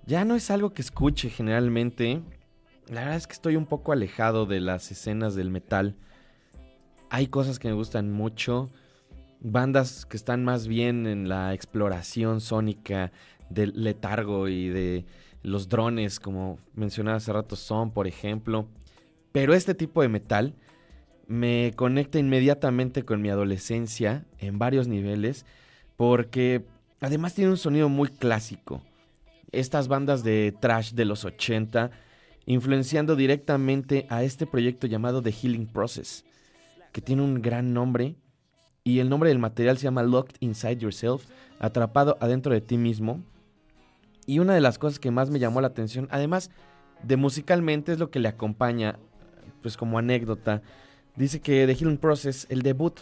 Ya 0.06 0.26
no 0.26 0.36
es 0.36 0.50
algo 0.52 0.74
que 0.74 0.82
escuche 0.82 1.30
generalmente. 1.30 2.22
La 2.88 3.02
verdad 3.02 3.18
es 3.18 3.28
que 3.28 3.34
estoy 3.34 3.56
un 3.56 3.66
poco 3.66 3.92
alejado 3.92 4.46
de 4.46 4.60
las 4.62 4.92
escenas 4.92 5.36
del 5.36 5.52
metal. 5.52 5.96
Hay 7.10 7.28
cosas 7.28 7.60
que 7.60 7.68
me 7.68 7.74
gustan 7.74 8.12
mucho. 8.12 8.70
Bandas 9.40 10.06
que 10.06 10.18
están 10.18 10.44
más 10.44 10.68
bien 10.68 11.06
en 11.06 11.30
la 11.30 11.54
exploración 11.54 12.42
sónica 12.42 13.12
del 13.50 13.72
letargo 13.76 14.48
y 14.48 14.70
de 14.70 15.06
los 15.44 15.70
drones, 15.70 16.20
como 16.20 16.60
mencionaba 16.74 17.18
hace 17.18 17.32
rato, 17.32 17.56
son, 17.56 17.92
por 17.92 18.08
ejemplo. 18.08 18.68
Pero 19.32 19.54
este 19.54 19.76
tipo 19.76 20.02
de 20.02 20.10
metal 20.10 20.56
me 21.28 21.74
conecta 21.76 22.20
inmediatamente 22.20 23.04
con 23.04 23.22
mi 23.22 23.30
adolescencia 23.30 24.26
en 24.40 24.60
varios 24.60 24.88
niveles, 24.88 25.46
porque 25.98 26.66
además 27.00 27.34
tiene 27.34 27.52
un 27.52 27.58
sonido 27.58 27.90
muy 27.90 28.08
clásico. 28.10 28.82
Estas 29.52 29.88
bandas 29.88 30.24
de 30.24 30.56
trash 30.60 30.94
de 30.94 31.06
los 31.06 31.26
80, 31.26 31.92
influenciando 32.46 33.16
directamente 33.16 34.08
a 34.10 34.24
este 34.24 34.46
proyecto 34.46 34.88
llamado 34.88 35.22
The 35.22 35.32
Healing 35.32 35.68
Process, 35.68 36.26
que 36.92 37.02
tiene 37.02 37.22
un 37.22 37.42
gran 37.42 37.74
nombre 37.74 38.16
y 38.88 39.00
el 39.00 39.10
nombre 39.10 39.28
del 39.28 39.40
material 39.40 39.78
se 39.78 39.84
llama 39.84 40.02
Locked 40.02 40.38
Inside 40.40 40.78
Yourself, 40.78 41.26
atrapado 41.60 42.18
adentro 42.22 42.54
de 42.54 42.62
ti 42.62 42.78
mismo. 42.78 43.22
Y 44.26 44.40
una 44.40 44.54
de 44.54 44.62
las 44.62 44.80
cosas 44.80 44.98
que 44.98 45.12
más 45.12 45.30
me 45.30 45.40
llamó 45.40 45.60
la 45.60 45.68
atención, 45.68 46.08
además 46.10 46.52
de 47.04 47.18
musicalmente, 47.18 47.92
es 47.92 48.00
lo 48.00 48.10
que 48.12 48.20
le 48.20 48.30
acompaña, 48.30 48.98
pues 49.62 49.76
como 49.76 49.98
anécdota. 49.98 50.62
Dice 51.18 51.40
que 51.40 51.66
The 51.66 51.74
Healing 51.74 51.98
Process, 51.98 52.46
el 52.50 52.62
debut 52.62 53.00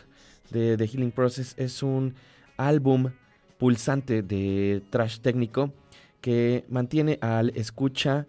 de 0.50 0.78
The 0.78 0.88
Healing 0.88 1.12
Process, 1.12 1.54
es 1.58 1.84
un 1.84 2.16
álbum 2.56 3.12
pulsante 3.58 4.24
de 4.24 4.82
trash 4.90 5.20
técnico 5.20 5.74
que 6.22 6.64
mantiene 6.70 7.20
al 7.22 7.50
escucha 7.56 8.26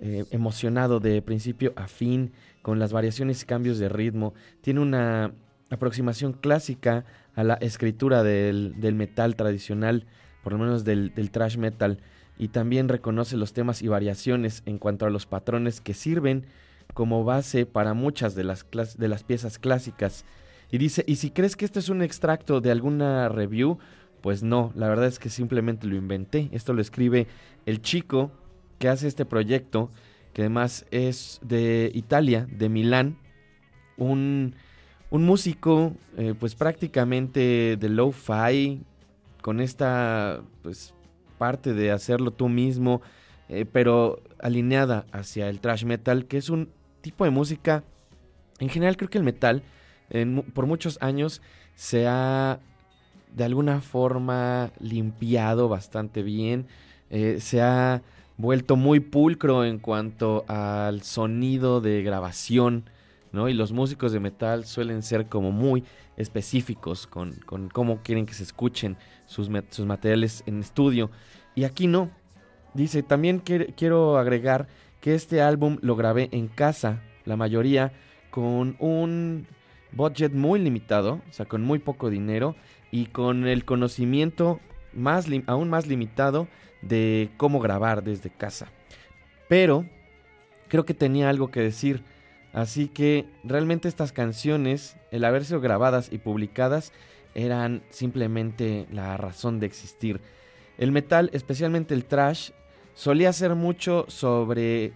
eh, 0.00 0.24
emocionado 0.30 0.98
de 0.98 1.20
principio 1.20 1.74
a 1.76 1.88
fin, 1.88 2.32
con 2.62 2.78
las 2.78 2.92
variaciones 2.92 3.42
y 3.42 3.46
cambios 3.46 3.78
de 3.78 3.90
ritmo. 3.90 4.32
Tiene 4.62 4.80
una 4.80 5.34
aproximación 5.68 6.32
clásica 6.32 7.04
a 7.34 7.44
la 7.44 7.54
escritura 7.54 8.22
del, 8.22 8.74
metal 8.94 9.36
tradicional, 9.36 10.06
por 10.42 10.54
lo 10.54 10.58
menos 10.58 10.84
del, 10.84 11.14
del 11.14 11.30
thrash 11.30 11.58
metal, 11.58 12.00
y 12.38 12.48
también 12.48 12.88
reconoce 12.88 13.36
los 13.36 13.52
temas 13.52 13.82
y 13.82 13.88
variaciones 13.88 14.62
en 14.64 14.78
cuanto 14.78 15.04
a 15.04 15.10
los 15.10 15.26
patrones 15.26 15.82
que 15.82 15.92
sirven 15.92 16.46
como 16.98 17.22
base 17.22 17.64
para 17.64 17.94
muchas 17.94 18.34
de 18.34 18.42
las, 18.42 18.66
de 18.98 19.06
las 19.06 19.22
piezas 19.22 19.60
clásicas. 19.60 20.24
Y 20.68 20.78
dice, 20.78 21.04
y 21.06 21.14
si 21.14 21.30
crees 21.30 21.54
que 21.54 21.64
este 21.64 21.78
es 21.78 21.90
un 21.90 22.02
extracto 22.02 22.60
de 22.60 22.72
alguna 22.72 23.28
review, 23.28 23.78
pues 24.20 24.42
no, 24.42 24.72
la 24.74 24.88
verdad 24.88 25.06
es 25.06 25.20
que 25.20 25.30
simplemente 25.30 25.86
lo 25.86 25.94
inventé. 25.94 26.48
Esto 26.50 26.72
lo 26.72 26.82
escribe 26.82 27.28
el 27.66 27.82
chico 27.82 28.32
que 28.80 28.88
hace 28.88 29.06
este 29.06 29.24
proyecto, 29.24 29.92
que 30.32 30.42
además 30.42 30.86
es 30.90 31.38
de 31.40 31.92
Italia, 31.94 32.48
de 32.50 32.68
Milán, 32.68 33.16
un 33.96 34.56
un 35.10 35.24
músico 35.24 35.94
eh, 36.16 36.34
pues 36.36 36.56
prácticamente 36.56 37.76
de 37.78 37.88
lo-fi, 37.88 38.82
con 39.40 39.60
esta 39.60 40.42
pues 40.62 40.94
parte 41.38 41.74
de 41.74 41.92
hacerlo 41.92 42.32
tú 42.32 42.48
mismo, 42.48 43.02
eh, 43.48 43.66
pero 43.70 44.20
alineada 44.40 45.06
hacia 45.12 45.48
el 45.48 45.60
thrash 45.60 45.84
metal, 45.84 46.26
que 46.26 46.38
es 46.38 46.50
un 46.50 46.70
tipo 47.08 47.24
de 47.24 47.30
música, 47.30 47.84
en 48.58 48.68
general 48.68 48.96
creo 48.96 49.10
que 49.10 49.18
el 49.18 49.24
metal 49.24 49.62
por 50.54 50.66
muchos 50.66 50.96
años 51.02 51.42
se 51.74 52.06
ha 52.06 52.60
de 53.34 53.44
alguna 53.44 53.80
forma 53.82 54.70
limpiado 54.80 55.68
bastante 55.68 56.22
bien, 56.22 56.66
eh, 57.10 57.38
se 57.40 57.60
ha 57.60 58.02
vuelto 58.38 58.76
muy 58.76 59.00
pulcro 59.00 59.64
en 59.64 59.78
cuanto 59.78 60.44
al 60.48 61.02
sonido 61.02 61.80
de 61.80 62.02
grabación, 62.02 62.84
y 63.32 63.52
los 63.52 63.72
músicos 63.72 64.12
de 64.12 64.20
metal 64.20 64.64
suelen 64.64 65.02
ser 65.02 65.26
como 65.26 65.52
muy 65.52 65.84
específicos 66.16 67.06
con, 67.06 67.34
cómo 67.72 68.02
quieren 68.02 68.26
que 68.26 68.34
se 68.34 68.42
escuchen 68.42 68.96
sus, 69.26 69.48
sus, 69.70 69.86
materiales 69.86 70.42
en 70.46 70.60
estudio. 70.60 71.10
Y 71.54 71.64
aquí 71.64 71.86
no. 71.86 72.10
Dice, 72.74 73.02
también 73.02 73.40
quiero 73.40 74.18
agregar 74.18 74.66
que 75.08 75.14
este 75.14 75.40
álbum 75.40 75.78
lo 75.80 75.96
grabé 75.96 76.28
en 76.32 76.48
casa, 76.48 77.00
la 77.24 77.34
mayoría 77.34 77.94
con 78.28 78.76
un 78.78 79.46
budget 79.92 80.34
muy 80.34 80.60
limitado, 80.60 81.22
o 81.26 81.32
sea, 81.32 81.46
con 81.46 81.62
muy 81.62 81.78
poco 81.78 82.10
dinero 82.10 82.56
y 82.90 83.06
con 83.06 83.46
el 83.46 83.64
conocimiento 83.64 84.60
más 84.92 85.24
aún 85.46 85.70
más 85.70 85.86
limitado 85.86 86.46
de 86.82 87.30
cómo 87.38 87.58
grabar 87.58 88.04
desde 88.04 88.28
casa. 88.28 88.70
Pero 89.48 89.86
creo 90.68 90.84
que 90.84 90.92
tenía 90.92 91.30
algo 91.30 91.50
que 91.50 91.60
decir 91.60 92.02
Así 92.52 92.88
que 92.88 93.24
realmente 93.44 93.88
estas 93.88 94.12
canciones, 94.12 94.98
el 95.10 95.24
haber 95.24 95.46
sido 95.46 95.62
grabadas 95.62 96.12
y 96.12 96.18
publicadas, 96.18 96.92
eran 97.34 97.82
simplemente 97.88 98.86
la 98.92 99.16
razón 99.16 99.58
de 99.58 99.66
existir. 99.66 100.20
El 100.76 100.92
metal, 100.92 101.30
especialmente 101.32 101.94
el 101.94 102.04
trash, 102.04 102.50
solía 102.98 103.32
ser 103.32 103.54
mucho 103.54 104.06
sobre, 104.08 104.92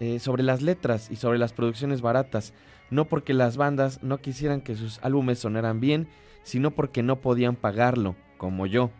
eh, 0.00 0.18
sobre 0.20 0.42
las 0.42 0.62
letras 0.62 1.10
y 1.10 1.16
sobre 1.16 1.38
las 1.38 1.52
producciones 1.52 2.00
baratas, 2.00 2.54
no 2.90 3.04
porque 3.04 3.34
las 3.34 3.58
bandas 3.58 4.02
no 4.02 4.22
quisieran 4.22 4.62
que 4.62 4.74
sus 4.74 4.98
álbumes 5.02 5.40
sonaran 5.40 5.78
bien, 5.78 6.08
sino 6.44 6.70
porque 6.70 7.02
no 7.02 7.20
podían 7.20 7.56
pagarlo, 7.56 8.16
como 8.38 8.64
yo. 8.64 8.90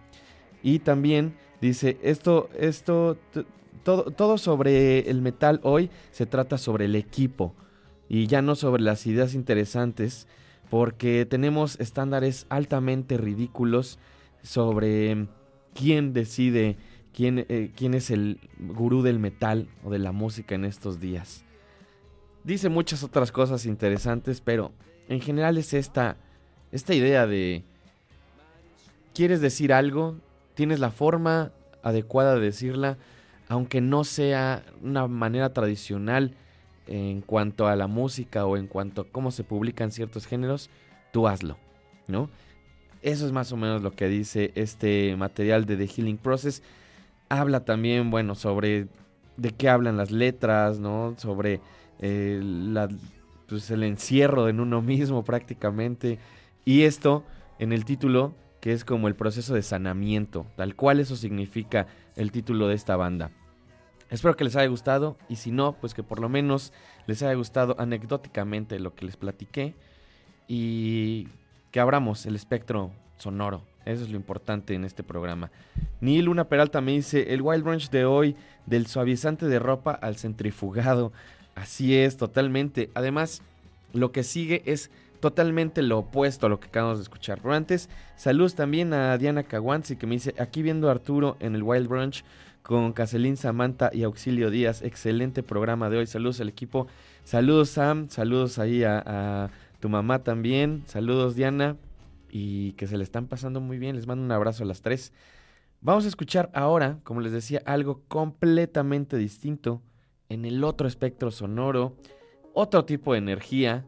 Y 0.63 0.81
también 0.81 1.35
dice, 1.63 1.97
esto, 2.03 2.51
esto, 2.59 3.17
todo, 3.85 4.11
todo 4.11 4.37
sobre 4.37 5.09
el 5.09 5.23
metal 5.23 5.59
hoy 5.63 5.89
se 6.11 6.27
trata 6.27 6.59
sobre 6.59 6.85
el 6.85 6.95
equipo 6.95 7.55
y 8.07 8.27
ya 8.27 8.43
no 8.43 8.55
sobre 8.55 8.83
las 8.83 9.07
ideas 9.07 9.33
interesantes, 9.33 10.29
porque 10.69 11.25
tenemos 11.25 11.81
estándares 11.81 12.45
altamente 12.51 13.17
ridículos 13.17 13.99
sobre 14.43 15.27
quién 15.75 16.13
decide 16.13 16.77
quién, 17.15 17.47
eh, 17.49 17.71
quién 17.77 17.95
es 17.95 18.11
el 18.11 18.39
gurú 18.59 19.03
del 19.03 19.19
metal 19.19 19.69
o 19.85 19.91
de 19.91 19.99
la 19.99 20.13
música 20.13 20.55
en 20.55 20.65
estos 20.65 21.01
días. 21.01 21.45
Dice 22.45 22.69
muchas 22.69 23.05
otras 23.05 23.31
cosas 23.31 23.67
interesantes, 23.67 24.41
pero 24.41 24.73
en 25.09 25.21
general 25.21 25.59
es 25.59 25.75
esta, 25.75 26.17
esta 26.73 26.95
idea 26.95 27.27
de, 27.27 27.63
quieres 29.15 29.41
decir 29.41 29.73
algo, 29.73 30.17
tienes 30.55 30.81
la 30.81 30.91
forma 30.91 31.53
adecuada 31.83 32.35
de 32.35 32.41
decirla, 32.41 32.99
aunque 33.49 33.81
no 33.81 34.05
sea 34.05 34.65
una 34.83 35.07
manera 35.07 35.53
tradicional 35.53 36.35
en 36.87 37.21
cuanto 37.21 37.67
a 37.69 37.77
la 37.77 37.87
música 37.87 38.47
o 38.47 38.57
en 38.57 38.67
cuanto 38.67 39.03
a 39.03 39.09
cómo 39.09 39.31
se 39.31 39.45
publican 39.45 39.93
ciertos 39.93 40.27
géneros, 40.27 40.71
tú 41.13 41.29
hazlo, 41.29 41.59
¿no? 42.09 42.29
Eso 43.03 43.27
es 43.27 43.33
más 43.33 43.53
o 43.53 43.57
menos 43.57 43.83
lo 43.83 43.93
que 43.93 44.09
dice 44.09 44.53
este 44.55 45.17
material 45.17 45.67
de 45.67 45.77
The 45.77 45.89
Healing 45.89 46.19
Process. 46.19 46.63
Habla 47.33 47.65
también, 47.65 48.11
bueno, 48.11 48.35
sobre 48.35 48.89
de 49.39 49.53
qué 49.53 49.71
hablan 49.71 49.97
las 49.97 50.11
letras, 50.11 50.79
¿no? 50.79 51.15
Sobre 51.17 51.63
eh, 51.99 52.43
pues, 53.49 53.71
el 53.71 53.85
encierro 53.85 54.51
en 54.51 54.61
uno 54.61 54.83
mismo 54.83 55.25
prácticamente. 55.25 56.19
Y 56.67 56.83
esto 56.83 57.25
en 57.59 57.73
el 57.73 57.87
título, 57.87 58.35
que 58.61 58.75
es 58.75 58.85
como 58.85 59.09
el 59.09 59.15
proceso 59.15 59.55
de 59.55 59.63
sanamiento, 59.63 60.45
tal 60.57 60.77
cual 60.77 61.01
eso 61.01 61.17
significa 61.17 61.87
el 62.17 62.33
título 62.33 62.69
de 62.69 62.75
esta 62.75 62.97
banda. 62.97 63.31
Espero 64.11 64.37
que 64.37 64.45
les 64.45 64.55
haya 64.55 64.69
gustado 64.69 65.17
y 65.31 65.37
si 65.37 65.53
no, 65.53 65.73
pues 65.73 65.95
que 65.95 66.03
por 66.03 66.21
lo 66.21 66.29
menos 66.29 66.75
les 67.07 67.23
haya 67.23 67.33
gustado 67.33 67.77
anecdóticamente 67.79 68.79
lo 68.79 68.95
que 68.95 69.07
les 69.07 69.17
platiqué 69.17 69.75
y 70.49 71.29
que 71.71 71.81
abramos 71.81 72.27
el 72.27 72.37
espectro 72.37 72.93
sonoro. 73.17 73.72
Eso 73.85 74.05
es 74.05 74.11
lo 74.11 74.17
importante 74.17 74.75
en 74.75 74.85
este 74.85 75.03
programa. 75.03 75.51
Ni 76.01 76.21
Luna 76.23 76.49
Peralta 76.49 76.81
me 76.81 76.93
dice, 76.93 77.35
el 77.35 77.43
Wild 77.43 77.65
Brunch 77.65 77.91
de 77.91 78.05
hoy, 78.05 78.37
del 78.67 78.87
suavizante 78.87 79.47
de 79.47 79.59
ropa 79.59 79.93
al 79.93 80.17
centrifugado. 80.17 81.13
Así 81.55 81.97
es, 81.97 82.17
totalmente. 82.17 82.91
Además, 82.95 83.43
lo 83.93 84.13
que 84.13 84.23
sigue 84.23 84.63
es 84.67 84.91
totalmente 85.21 85.83
lo 85.83 86.01
opuesto 86.01 86.47
a 86.47 86.49
lo 86.49 86.59
que 86.59 86.69
acabamos 86.69 86.99
de 86.99 87.05
escuchar. 87.05 87.41
Pero 87.41 87.55
antes, 87.55 87.89
saludos 88.17 88.55
también 88.55 88.93
a 88.93 89.17
Diana 89.19 89.45
Caguanzi 89.45 89.97
que 89.97 90.07
me 90.07 90.15
dice, 90.15 90.35
aquí 90.39 90.63
viendo 90.63 90.89
a 90.89 90.93
Arturo 90.93 91.37
en 91.41 91.55
el 91.55 91.63
Wild 91.63 91.89
Brunch, 91.89 92.25
con 92.63 92.93
Caselín 92.93 93.37
Samantha 93.37 93.91
y 93.93 94.05
Auxilio 94.05 94.51
Díaz. 94.51 94.83
Excelente 94.83 95.43
programa 95.43 95.91
de 95.91 95.99
hoy. 95.99 96.07
Saludos 96.07 96.41
al 96.41 96.49
equipo. 96.49 96.87
Saludos 97.25 97.71
Sam, 97.71 98.09
saludos 98.09 98.59
ahí 98.59 98.85
a, 98.85 99.51
tu 99.81 99.89
mamá 99.89 100.21
también. 100.21 100.85
Saludos 100.87 101.35
Diana. 101.35 101.77
Y 102.33 102.73
que 102.73 102.89
se 102.89 102.97
le 102.97 103.05
están 103.05 103.29
pasando 103.29 103.61
muy 103.61 103.79
bien. 103.79 103.95
Les 103.95 104.09
mando 104.09 104.25
un 104.25 104.33
abrazo 104.33 104.65
a 104.65 104.67
las 104.67 104.83
tres. 104.83 105.13
Vamos 105.81 106.05
a 106.05 106.09
escuchar 106.09 106.51
ahora, 106.53 106.99
como 107.05 107.21
les 107.21 107.31
decía, 107.31 107.63
algo 107.65 108.03
completamente 108.09 109.17
distinto 109.17 109.83
en 110.29 110.45
el 110.45 110.65
otro 110.65 110.89
espectro 110.89 111.31
sonoro, 111.31 111.97
otro 112.55 112.85
tipo 112.85 113.13
de 113.13 113.19
energía. 113.19 113.87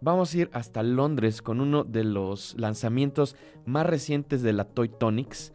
Vamos 0.00 0.34
a 0.34 0.38
ir 0.38 0.50
hasta 0.52 0.82
Londres 0.82 1.40
con 1.40 1.60
uno 1.60 1.84
de 1.84 2.02
los 2.02 2.56
lanzamientos 2.58 3.36
más 3.64 3.86
recientes 3.86 4.42
de 4.42 4.52
la 4.52 4.64
Toy 4.64 4.88
Tonics 4.88 5.52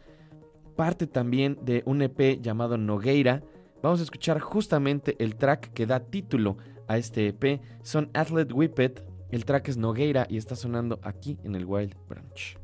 parte 0.72 1.06
también 1.06 1.58
de 1.62 1.82
un 1.86 2.02
EP 2.02 2.40
llamado 2.40 2.78
Nogueira. 2.78 3.42
Vamos 3.82 4.00
a 4.00 4.04
escuchar 4.04 4.40
justamente 4.40 5.16
el 5.18 5.36
track 5.36 5.72
que 5.72 5.86
da 5.86 6.00
título 6.00 6.56
a 6.88 6.98
este 6.98 7.28
EP. 7.28 7.60
Son 7.82 8.10
Athlete 8.14 8.52
Whippet, 8.52 9.04
el 9.32 9.46
track 9.46 9.68
es 9.68 9.78
Nogueira 9.78 10.26
y 10.28 10.36
está 10.36 10.54
sonando 10.54 11.00
aquí 11.02 11.38
en 11.42 11.54
el 11.54 11.64
Wild 11.64 11.96
Branch. 12.06 12.61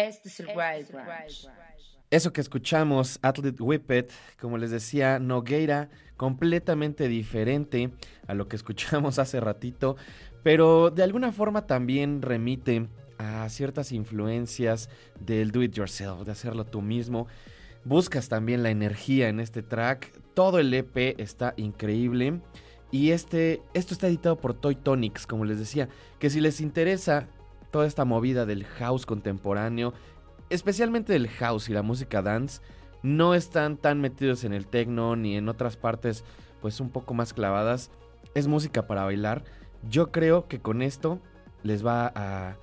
Este 0.00 0.28
es 0.28 0.40
el 0.40 0.46
Wild. 0.48 0.88
Eso 2.10 2.32
que 2.32 2.40
escuchamos, 2.40 3.18
Athlete 3.22 3.62
Whippet, 3.62 4.10
como 4.40 4.58
les 4.58 4.70
decía, 4.70 5.18
Nogueira, 5.18 5.90
completamente 6.16 7.06
diferente 7.06 7.90
a 8.26 8.34
lo 8.34 8.48
que 8.48 8.56
escuchamos 8.56 9.18
hace 9.20 9.40
ratito, 9.40 9.96
pero 10.42 10.90
de 10.90 11.02
alguna 11.02 11.32
forma 11.32 11.66
también 11.66 12.22
remite 12.22 12.88
a 13.18 13.48
ciertas 13.48 13.92
influencias 13.92 14.88
del 15.20 15.52
do 15.52 15.62
it 15.62 15.74
yourself, 15.74 16.24
de 16.24 16.32
hacerlo 16.32 16.64
tú 16.64 16.80
mismo. 16.80 17.26
Buscas 17.84 18.28
también 18.28 18.62
la 18.62 18.70
energía 18.70 19.28
en 19.28 19.38
este 19.38 19.62
track. 19.62 20.10
Todo 20.34 20.58
el 20.58 20.72
EP 20.72 21.18
está 21.18 21.54
increíble. 21.56 22.40
Y 22.90 23.10
este, 23.10 23.62
esto 23.74 23.94
está 23.94 24.08
editado 24.08 24.40
por 24.40 24.54
Toy 24.54 24.74
Tonics, 24.74 25.26
como 25.26 25.44
les 25.44 25.58
decía, 25.58 25.88
que 26.18 26.30
si 26.30 26.40
les 26.40 26.60
interesa 26.60 27.28
toda 27.70 27.86
esta 27.86 28.04
movida 28.04 28.46
del 28.46 28.64
house 28.64 29.06
contemporáneo, 29.06 29.92
especialmente 30.50 31.12
del 31.12 31.28
house 31.28 31.68
y 31.68 31.72
la 31.72 31.82
música 31.82 32.22
dance, 32.22 32.60
no 33.02 33.34
están 33.34 33.76
tan 33.76 34.00
metidos 34.00 34.44
en 34.44 34.52
el 34.52 34.66
techno 34.66 35.16
ni 35.16 35.36
en 35.36 35.48
otras 35.48 35.76
partes 35.76 36.24
pues 36.60 36.80
un 36.80 36.90
poco 36.90 37.14
más 37.14 37.32
clavadas. 37.32 37.90
Es 38.34 38.46
música 38.46 38.86
para 38.86 39.04
bailar. 39.04 39.44
Yo 39.88 40.12
creo 40.12 40.46
que 40.46 40.60
con 40.60 40.82
esto 40.82 41.20
les 41.62 41.84
va 41.84 42.12
a, 42.14 42.56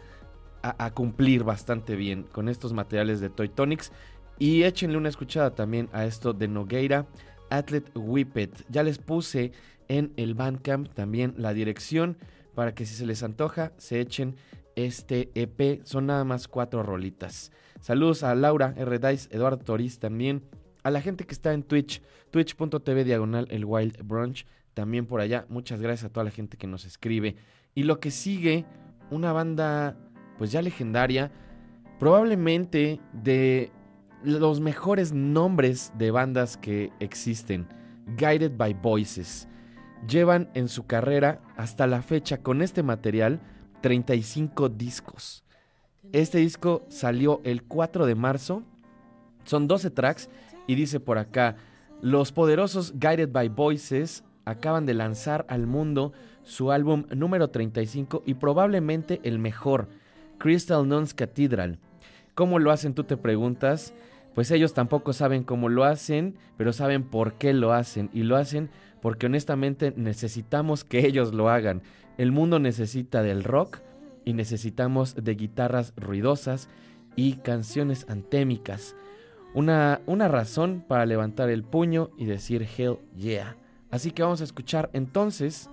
cumplir 0.93 1.43
bastante 1.43 1.95
bien 1.95 2.24
con 2.24 2.49
estos 2.49 2.74
materiales 2.74 3.20
de 3.20 3.30
Toy 3.30 3.49
Tonics. 3.49 3.91
Y 4.38 4.64
échenle 4.64 4.97
una 4.97 5.10
escuchada 5.10 5.55
también 5.55 5.89
a 5.93 6.05
esto 6.05 6.34
de 6.34 6.47
Nogueira, 6.47 7.08
Athlete 7.49 7.91
Whippet. 7.97 8.66
Ya 8.70 8.84
les 8.84 8.99
puse 8.99 9.51
en 9.88 10.14
el 10.18 10.36
Bandcamp 10.36 10.93
también 10.93 11.34
la 11.38 11.53
dirección 11.53 12.18
para 12.53 12.76
que 12.76 12.86
si 12.86 12.93
se 12.93 13.05
les 13.05 13.24
antoja 13.24 13.72
se 13.78 13.99
echen 13.99 14.36
este 14.78 15.32
EP. 15.34 15.82
Son 15.84 16.05
nada 16.05 16.23
más 16.23 16.47
cuatro 16.47 16.84
rolitas. 16.84 17.51
Saludos 17.82 18.23
a 18.23 18.34
Laura 18.36 18.73
R. 18.78 18.99
Dice, 18.99 19.28
Eduardo 19.36 19.63
Toriz 19.63 19.99
también. 19.99 20.43
A 20.84 20.91
la 20.91 21.01
gente 21.01 21.25
que 21.25 21.34
está 21.34 21.51
en 21.53 21.63
Twitch, 21.63 22.01
twitch.tv 22.32 23.03
diagonal 23.03 23.47
el 23.49 23.65
Wild 23.65 24.03
Brunch. 24.03 24.45
También 24.73 25.07
por 25.07 25.19
allá. 25.19 25.45
Muchas 25.49 25.82
gracias 25.82 26.05
a 26.05 26.13
toda 26.13 26.23
la 26.23 26.32
gente 26.32 26.57
que 26.57 26.67
nos 26.67 26.86
escribe. 26.86 27.36
Y 27.73 27.84
lo 27.84 27.99
que 27.99 28.11
sigue, 28.11 28.65
una 29.09 29.34
banda 29.34 29.97
pues 30.38 30.51
ya 30.51 30.61
legendaria. 30.61 31.32
Probablemente 31.99 33.01
de 33.11 33.71
los 34.23 34.59
mejores 34.59 35.11
nombres 35.11 35.91
de 35.97 36.11
bandas 36.11 36.55
que 36.55 36.91
existen. 36.99 37.67
Guided 38.15 38.55
by 38.55 38.75
Voices. 38.75 39.47
Llevan 40.07 40.49
en 40.53 40.67
su 40.67 40.86
carrera 40.86 41.41
hasta 41.55 41.88
la 41.88 42.03
fecha 42.03 42.43
con 42.43 42.61
este 42.61 42.84
material 42.84 43.41
35 43.82 44.69
discos. 44.69 45.43
Este 46.11 46.38
disco 46.38 46.86
salió 46.89 47.41
el 47.43 47.63
4 47.63 48.05
de 48.05 48.15
marzo. 48.15 48.63
Son 49.43 49.67
12 49.67 49.91
tracks 49.91 50.30
y 50.67 50.75
dice 50.75 50.99
por 50.99 51.17
acá, 51.17 51.55
los 52.01 52.32
poderosos 52.32 52.93
Guided 52.99 53.32
by 53.32 53.49
Voices 53.49 54.23
acaban 54.45 54.86
de 54.86 54.93
lanzar 54.93 55.45
al 55.49 55.67
mundo 55.67 56.13
su 56.43 56.71
álbum 56.71 57.05
número 57.13 57.49
35 57.49 58.23
y 58.25 58.36
probablemente 58.36 59.19
el 59.23 59.39
mejor, 59.39 59.89
Crystal 60.38 60.88
Nuns 60.88 61.13
Cathedral. 61.13 61.80
¿Cómo 62.36 62.59
lo 62.59 62.71
hacen? 62.71 62.93
Tú 62.93 63.03
te 63.03 63.17
preguntas. 63.17 63.93
Pues 64.36 64.51
ellos 64.51 64.75
tampoco 64.75 65.13
saben 65.13 65.43
cómo 65.43 65.67
lo 65.67 65.84
hacen, 65.84 66.36
pero 66.57 66.71
saben 66.71 67.03
por 67.03 67.34
qué 67.34 67.53
lo 67.53 67.73
hacen. 67.73 68.11
Y 68.13 68.21
lo 68.21 68.36
hacen 68.36 68.69
porque 69.01 69.27
honestamente 69.27 69.93
necesitamos 69.95 70.83
que 70.83 71.05
ellos 71.05 71.33
lo 71.33 71.49
hagan. 71.49 71.81
El 72.17 72.31
mundo 72.31 72.59
necesita 72.59 73.21
del 73.21 73.43
rock 73.43 73.79
y 74.25 74.33
necesitamos 74.33 75.15
de 75.15 75.35
guitarras 75.35 75.93
ruidosas 75.95 76.69
y 77.15 77.33
canciones 77.37 78.05
antémicas. 78.09 78.95
Una, 79.53 80.01
una 80.05 80.27
razón 80.27 80.83
para 80.87 81.05
levantar 81.05 81.49
el 81.49 81.63
puño 81.63 82.09
y 82.17 82.25
decir 82.25 82.67
Hell 82.77 82.97
yeah. 83.15 83.55
Así 83.89 84.11
que 84.11 84.23
vamos 84.23 84.41
a 84.41 84.43
escuchar 84.43 84.89
entonces 84.93 85.69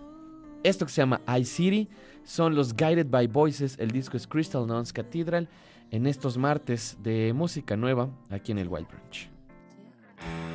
esto 0.62 0.86
que 0.86 0.92
se 0.92 1.02
llama 1.02 1.20
iCity. 1.38 1.88
Son 2.24 2.54
los 2.54 2.74
Guided 2.74 3.06
by 3.08 3.26
Voices. 3.26 3.76
El 3.78 3.90
disco 3.90 4.16
es 4.16 4.26
Crystal 4.26 4.66
Nuns 4.66 4.92
Cathedral. 4.92 5.48
En 5.90 6.06
estos 6.06 6.38
martes 6.38 6.96
de 7.02 7.32
música 7.34 7.76
nueva 7.76 8.08
aquí 8.30 8.52
en 8.52 8.58
el 8.58 8.68
Wild 8.68 8.88
Branch. 8.88 10.53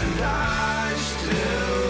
And 0.00 0.20
I 0.20 0.94
still 0.96 1.83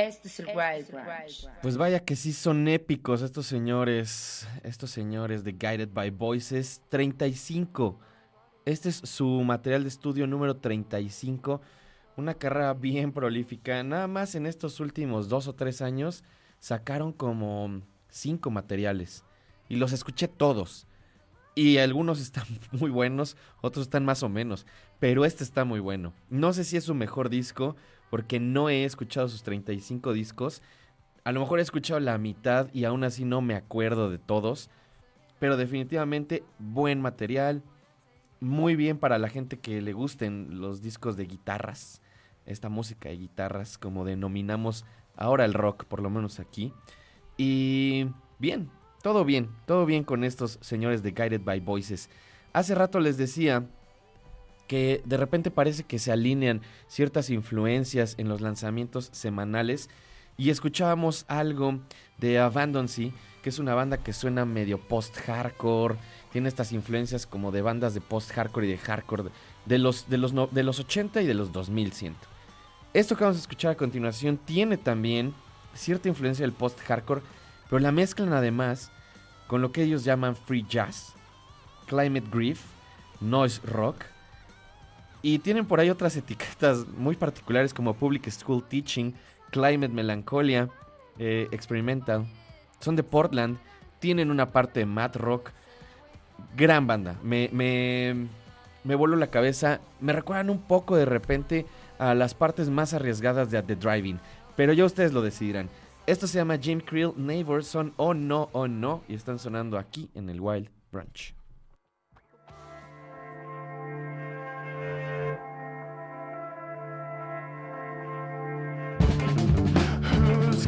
Este 0.00 0.28
es 0.28 0.40
el 0.40 0.46
Wild. 0.46 0.86
Pues 1.60 1.76
vaya 1.76 2.00
que 2.00 2.16
sí 2.16 2.32
son 2.32 2.66
épicos 2.68 3.20
estos 3.20 3.46
señores, 3.46 4.48
estos 4.62 4.90
señores 4.90 5.44
de 5.44 5.52
Guided 5.52 5.90
by 5.92 6.08
Voices 6.10 6.80
35. 6.88 7.98
Este 8.64 8.88
es 8.88 8.96
su 8.96 9.26
material 9.26 9.82
de 9.82 9.90
estudio 9.90 10.26
número 10.26 10.56
35. 10.56 11.60
Una 12.16 12.32
carrera 12.32 12.72
bien 12.72 13.12
prolífica. 13.12 13.82
Nada 13.82 14.06
más 14.06 14.34
en 14.34 14.46
estos 14.46 14.80
últimos 14.80 15.28
dos 15.28 15.48
o 15.48 15.54
tres 15.54 15.82
años 15.82 16.24
sacaron 16.60 17.12
como 17.12 17.82
cinco 18.08 18.50
materiales. 18.50 19.24
Y 19.68 19.76
los 19.76 19.92
escuché 19.92 20.28
todos. 20.28 20.86
Y 21.54 21.76
algunos 21.76 22.20
están 22.20 22.46
muy 22.72 22.90
buenos, 22.90 23.36
otros 23.60 23.86
están 23.86 24.06
más 24.06 24.22
o 24.22 24.30
menos. 24.30 24.64
Pero 24.98 25.26
este 25.26 25.44
está 25.44 25.66
muy 25.66 25.80
bueno. 25.80 26.14
No 26.30 26.54
sé 26.54 26.64
si 26.64 26.78
es 26.78 26.84
su 26.84 26.94
mejor 26.94 27.28
disco, 27.28 27.76
porque 28.10 28.40
no 28.40 28.68
he 28.68 28.84
escuchado 28.84 29.28
sus 29.28 29.42
35 29.42 30.12
discos. 30.12 30.62
A 31.24 31.32
lo 31.32 31.40
mejor 31.40 31.60
he 31.60 31.62
escuchado 31.62 32.00
la 32.00 32.18
mitad 32.18 32.68
y 32.72 32.84
aún 32.84 33.04
así 33.04 33.24
no 33.24 33.40
me 33.40 33.54
acuerdo 33.54 34.10
de 34.10 34.18
todos. 34.18 34.68
Pero 35.38 35.56
definitivamente 35.56 36.42
buen 36.58 37.00
material. 37.00 37.62
Muy 38.40 38.74
bien 38.74 38.98
para 38.98 39.18
la 39.18 39.28
gente 39.28 39.58
que 39.58 39.80
le 39.80 39.92
gusten 39.92 40.60
los 40.60 40.82
discos 40.82 41.16
de 41.16 41.26
guitarras. 41.26 42.02
Esta 42.46 42.68
música 42.68 43.08
de 43.08 43.16
guitarras, 43.16 43.78
como 43.78 44.04
denominamos 44.04 44.84
ahora 45.16 45.44
el 45.44 45.54
rock, 45.54 45.84
por 45.84 46.02
lo 46.02 46.10
menos 46.10 46.40
aquí. 46.40 46.72
Y 47.36 48.08
bien, 48.38 48.70
todo 49.02 49.24
bien, 49.24 49.50
todo 49.66 49.86
bien 49.86 50.04
con 50.04 50.24
estos 50.24 50.58
señores 50.62 51.02
de 51.02 51.12
Guided 51.12 51.42
by 51.42 51.60
Voices. 51.60 52.10
Hace 52.52 52.74
rato 52.74 52.98
les 52.98 53.16
decía 53.16 53.66
que 54.70 55.02
de 55.04 55.16
repente 55.16 55.50
parece 55.50 55.82
que 55.82 55.98
se 55.98 56.12
alinean 56.12 56.62
ciertas 56.86 57.28
influencias 57.28 58.14
en 58.18 58.28
los 58.28 58.40
lanzamientos 58.40 59.08
semanales 59.10 59.90
y 60.38 60.50
escuchábamos 60.50 61.24
algo 61.26 61.80
de 62.18 62.38
Abandoncy, 62.38 63.12
que 63.42 63.48
es 63.48 63.58
una 63.58 63.74
banda 63.74 63.96
que 63.96 64.12
suena 64.12 64.44
medio 64.44 64.78
post-hardcore, 64.78 65.96
tiene 66.30 66.48
estas 66.48 66.70
influencias 66.70 67.26
como 67.26 67.50
de 67.50 67.62
bandas 67.62 67.94
de 67.94 68.00
post-hardcore 68.00 68.68
y 68.68 68.70
de 68.70 68.78
hardcore 68.78 69.24
de 69.66 69.78
los, 69.78 70.08
de, 70.08 70.18
los 70.18 70.32
de 70.52 70.62
los 70.62 70.78
80 70.78 71.20
y 71.20 71.26
de 71.26 71.34
los 71.34 71.50
2000, 71.50 71.92
siento. 71.92 72.28
Esto 72.94 73.16
que 73.16 73.24
vamos 73.24 73.38
a 73.38 73.40
escuchar 73.40 73.72
a 73.72 73.76
continuación 73.76 74.36
tiene 74.36 74.76
también 74.76 75.34
cierta 75.74 76.08
influencia 76.08 76.44
del 76.44 76.52
post-hardcore, 76.52 77.22
pero 77.68 77.80
la 77.80 77.90
mezclan 77.90 78.32
además 78.32 78.92
con 79.48 79.62
lo 79.62 79.72
que 79.72 79.82
ellos 79.82 80.04
llaman 80.04 80.36
free 80.36 80.64
jazz, 80.68 81.14
climate 81.88 82.28
grief, 82.30 82.62
noise 83.20 83.60
rock, 83.64 84.04
y 85.22 85.38
tienen 85.38 85.66
por 85.66 85.80
ahí 85.80 85.90
otras 85.90 86.16
etiquetas 86.16 86.86
muy 86.96 87.16
particulares 87.16 87.74
como 87.74 87.94
Public 87.94 88.30
School 88.30 88.64
Teaching, 88.64 89.12
Climate 89.50 89.92
Melancholia, 89.92 90.68
eh, 91.18 91.48
Experimental. 91.50 92.26
Son 92.80 92.96
de 92.96 93.02
Portland, 93.02 93.58
tienen 93.98 94.30
una 94.30 94.50
parte 94.50 94.80
de 94.80 94.86
Mad 94.86 95.16
Rock. 95.16 95.50
Gran 96.56 96.86
banda, 96.86 97.16
me, 97.22 97.50
me, 97.52 98.28
me 98.84 99.16
la 99.16 99.26
cabeza. 99.26 99.80
Me 100.00 100.12
recuerdan 100.12 100.48
un 100.48 100.62
poco 100.62 100.96
de 100.96 101.04
repente 101.04 101.66
a 101.98 102.14
las 102.14 102.34
partes 102.34 102.70
más 102.70 102.94
arriesgadas 102.94 103.50
de 103.50 103.62
The 103.62 103.76
Driving, 103.76 104.18
pero 104.56 104.72
ya 104.72 104.86
ustedes 104.86 105.12
lo 105.12 105.20
decidirán. 105.20 105.68
Esto 106.06 106.26
se 106.26 106.38
llama 106.38 106.58
Jim 106.58 106.80
Creel 106.80 107.12
Neighbors, 107.16 107.66
son 107.66 107.92
Oh 107.96 108.14
No, 108.14 108.48
Oh 108.52 108.66
No, 108.66 109.02
y 109.06 109.14
están 109.14 109.38
sonando 109.38 109.78
aquí 109.78 110.08
en 110.14 110.30
el 110.30 110.40
Wild 110.40 110.70
Branch. 110.90 111.39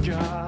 job. 0.02 0.41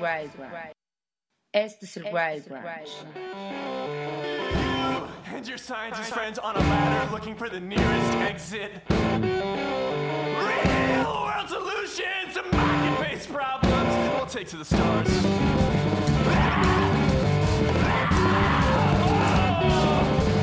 Wild 0.00 0.34
Branch. 0.36 0.72
Este 1.54 1.84
es 1.84 1.96
el 1.96 2.12
Wild 2.12 2.46
Branch. 2.48 2.88
And 5.26 5.46
your 5.46 5.58
scientist 5.58 6.12
friends 6.12 6.38
on 6.38 6.56
a 6.56 6.60
ladder 6.60 7.10
looking 7.12 7.34
for 7.34 7.48
the 7.48 7.60
nearest 7.60 8.12
exit. 8.18 8.70
Real 8.90 8.98
world 11.24 11.48
solutions 11.48 12.34
to 12.34 12.42
market 12.52 13.08
based 13.08 13.32
problems. 13.32 14.14
We'll 14.16 14.26
take 14.26 14.48
to 14.48 14.56
the 14.56 14.64
stars. 14.64 15.08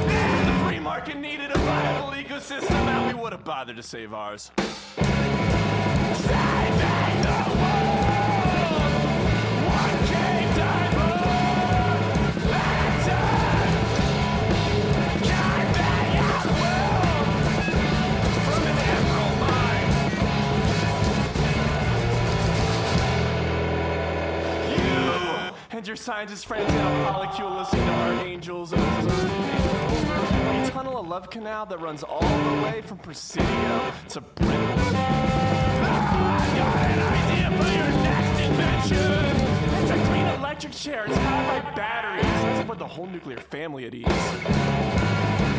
If 0.07 0.45
the 0.45 0.53
free 0.65 0.79
market 0.79 1.17
needed 1.17 1.51
a 1.51 1.57
viable 1.59 2.11
ecosystem, 2.13 2.69
now 2.85 3.07
we 3.07 3.13
would 3.13 3.31
have 3.31 3.43
bothered 3.43 3.75
to 3.75 3.83
save 3.83 4.13
ours. 4.13 4.51
Saving 4.95 5.17
the 7.21 7.43
world! 7.55 8.14
And 25.85 25.89
your 25.89 25.95
scientist 25.95 26.47
friends 26.47 26.67
in 26.67 26.79
a 26.79 27.05
polycule 27.05 27.59
listening 27.59 27.85
to 27.85 27.91
archangels 27.91 28.73
and 28.73 28.81
a 28.81 30.69
tunnel 30.71 30.99
a 30.99 31.05
love 31.05 31.29
canal 31.29 31.63
that 31.67 31.79
runs 31.79 32.01
all 32.01 32.21
the 32.21 32.63
way 32.63 32.81
from 32.81 32.97
Presidio 32.97 33.93
to 34.09 34.19
Brentwood. 34.19 34.95
Ah, 35.85 36.41
I've 36.41 36.57
got 36.57 36.75
an 36.89 37.01
idea 37.13 37.51
for 37.61 37.69
your 37.77 37.91
next 38.01 38.39
invention. 38.41 39.13
It's 39.83 39.91
a 39.91 39.97
green 40.09 40.25
electric 40.39 40.73
chair. 40.73 41.05
It's 41.05 41.15
powered 41.19 41.63
by 41.63 41.71
batteries. 41.75 42.57
It's 42.57 42.67
put 42.67 42.79
the 42.79 42.87
whole 42.87 43.05
nuclear 43.05 43.37
family 43.37 43.85
at 43.85 43.93
ease. 43.93 44.07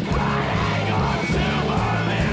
Running 0.09 0.93
on 0.93 1.27
super 1.29 2.26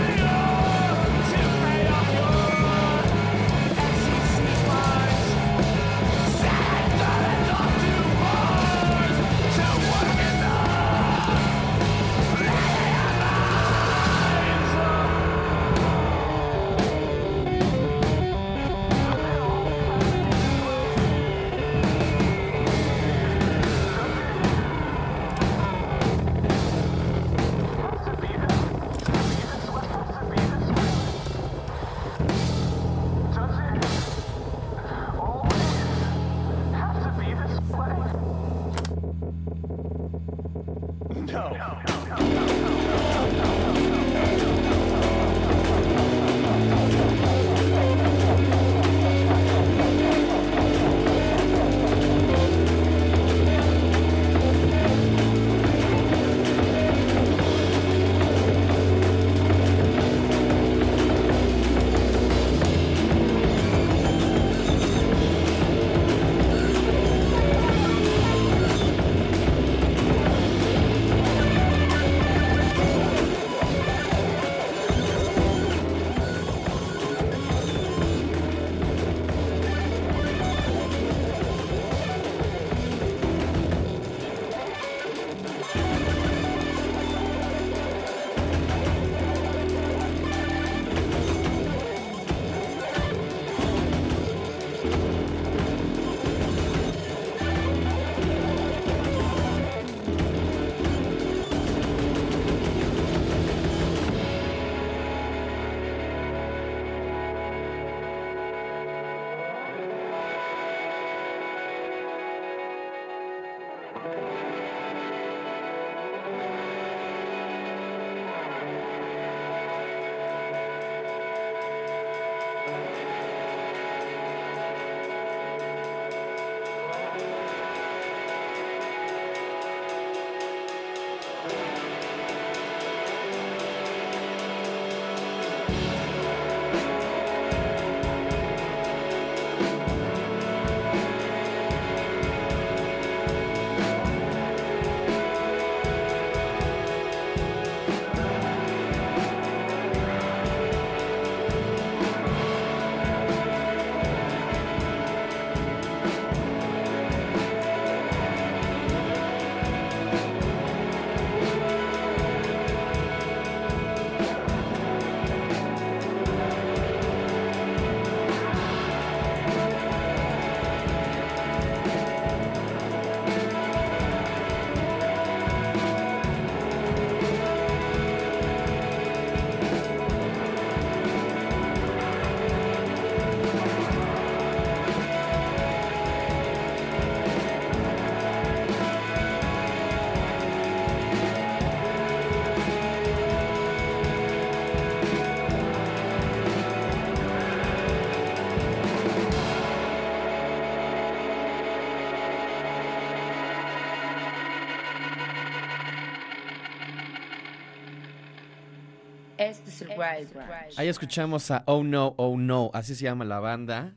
Ahí 210.77 210.87
escuchamos 210.87 211.49
a 211.51 211.63
Oh 211.65 211.83
No, 211.83 212.13
Oh 212.17 212.37
No, 212.37 212.71
así 212.73 212.95
se 212.95 213.03
llama 213.03 213.25
la 213.25 213.39
banda. 213.39 213.93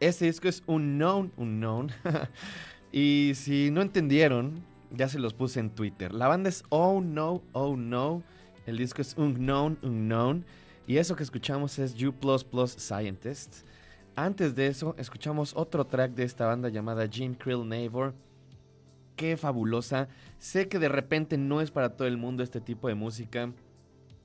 Este 0.00 0.24
disco 0.24 0.48
es 0.48 0.62
Unknown, 0.66 1.32
Unknown. 1.36 1.92
y 2.92 3.32
si 3.34 3.70
no 3.70 3.82
entendieron, 3.82 4.64
ya 4.90 5.08
se 5.08 5.18
los 5.18 5.34
puse 5.34 5.60
en 5.60 5.70
Twitter. 5.70 6.12
La 6.12 6.28
banda 6.28 6.48
es 6.48 6.64
Oh 6.70 7.00
No, 7.00 7.42
Oh 7.52 7.76
No. 7.76 8.22
El 8.66 8.78
disco 8.78 9.02
es 9.02 9.16
Unknown, 9.16 9.78
Unknown. 9.82 10.44
Y 10.86 10.96
eso 10.96 11.16
que 11.16 11.22
escuchamos 11.22 11.78
es 11.78 11.94
You 11.94 12.12
Plus 12.12 12.44
Plus 12.44 12.72
Scientist. 12.72 13.66
Antes 14.14 14.54
de 14.54 14.66
eso, 14.66 14.94
escuchamos 14.98 15.54
otro 15.56 15.86
track 15.86 16.12
de 16.12 16.24
esta 16.24 16.46
banda 16.46 16.68
llamada 16.68 17.08
Jim 17.08 17.34
Krill 17.34 17.66
Neighbor. 17.66 18.14
Qué 19.16 19.36
fabulosa. 19.36 20.08
Sé 20.38 20.68
que 20.68 20.78
de 20.78 20.88
repente 20.88 21.38
no 21.38 21.60
es 21.60 21.70
para 21.70 21.96
todo 21.96 22.08
el 22.08 22.16
mundo 22.16 22.42
este 22.42 22.60
tipo 22.60 22.88
de 22.88 22.94
música, 22.94 23.52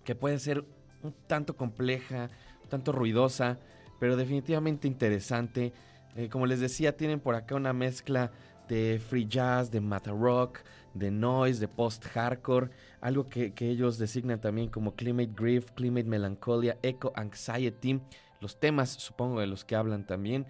que 0.04 0.16
puede 0.16 0.40
ser 0.40 0.66
un 1.04 1.14
tanto 1.28 1.56
compleja, 1.56 2.30
un 2.64 2.70
tanto 2.70 2.92
ruidosa, 2.92 3.58
pero 4.00 4.16
definitivamente 4.16 4.88
interesante. 4.88 5.74
Eh, 6.16 6.30
como 6.30 6.46
les 6.46 6.60
decía, 6.60 6.96
tienen 6.96 7.20
por 7.20 7.36
acá 7.36 7.56
una 7.56 7.74
mezcla 7.74 8.32
de 8.68 9.00
free 9.00 9.28
jazz, 9.28 9.72
de 9.72 9.82
math 9.82 10.08
rock, 10.08 10.60
de 10.94 11.12
noise, 11.12 11.60
de 11.60 11.68
post-hardcore, 11.68 12.70
algo 13.02 13.28
que, 13.28 13.54
que, 13.54 13.70
ellos 13.70 13.98
designan 13.98 14.42
también 14.42 14.70
como 14.70 14.96
climate 14.96 15.32
grief, 15.36 15.72
climate 15.72 16.08
melancholia, 16.08 16.78
eco 16.82 17.14
anxiety, 17.16 18.02
los 18.42 18.60
temas 18.60 18.90
supongo 18.90 19.40
de 19.40 19.48
los 19.48 19.64
que 19.64 19.76
hablan 19.76 20.06
también, 20.06 20.46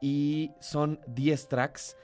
y 0.00 0.50
son 0.60 1.00
10 1.06 1.48
tracks, 1.48 1.96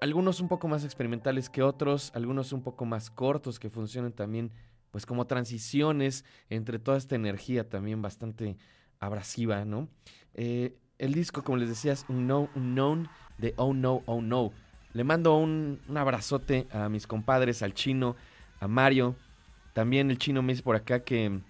algunos 0.00 0.40
un 0.40 0.48
poco 0.48 0.66
más 0.66 0.84
experimentales 0.84 1.48
que 1.48 1.62
otros, 1.62 2.10
algunos 2.14 2.52
un 2.52 2.62
poco 2.62 2.84
más 2.84 3.08
cortos 3.10 3.60
que 3.60 3.70
funcionan 3.70 4.12
también 4.12 4.50
pues 4.92 5.06
como 5.06 5.26
transiciones 5.26 6.24
entre 6.50 6.78
toda 6.78 6.98
esta 6.98 7.16
energía 7.16 7.68
también 7.68 8.02
bastante 8.02 8.56
abrasiva, 9.00 9.64
¿no? 9.64 9.88
Eh, 10.34 10.76
el 10.98 11.14
disco, 11.14 11.42
como 11.42 11.56
les 11.56 11.68
decía, 11.68 11.92
es 11.92 12.08
no, 12.08 12.48
known 12.54 13.08
de 13.38 13.54
Oh 13.56 13.74
No, 13.74 14.02
Oh 14.06 14.20
No. 14.20 14.52
Le 14.92 15.02
mando 15.02 15.36
un, 15.36 15.80
un, 15.88 15.96
abrazote 15.96 16.68
a 16.70 16.88
mis 16.90 17.06
compadres, 17.06 17.62
al 17.62 17.72
chino, 17.74 18.14
a 18.60 18.68
Mario. 18.68 19.16
También 19.72 20.10
el 20.10 20.18
chino 20.18 20.42
me 20.42 20.52
dice 20.52 20.62
por 20.62 20.76
acá 20.76 21.00
que, 21.00 21.40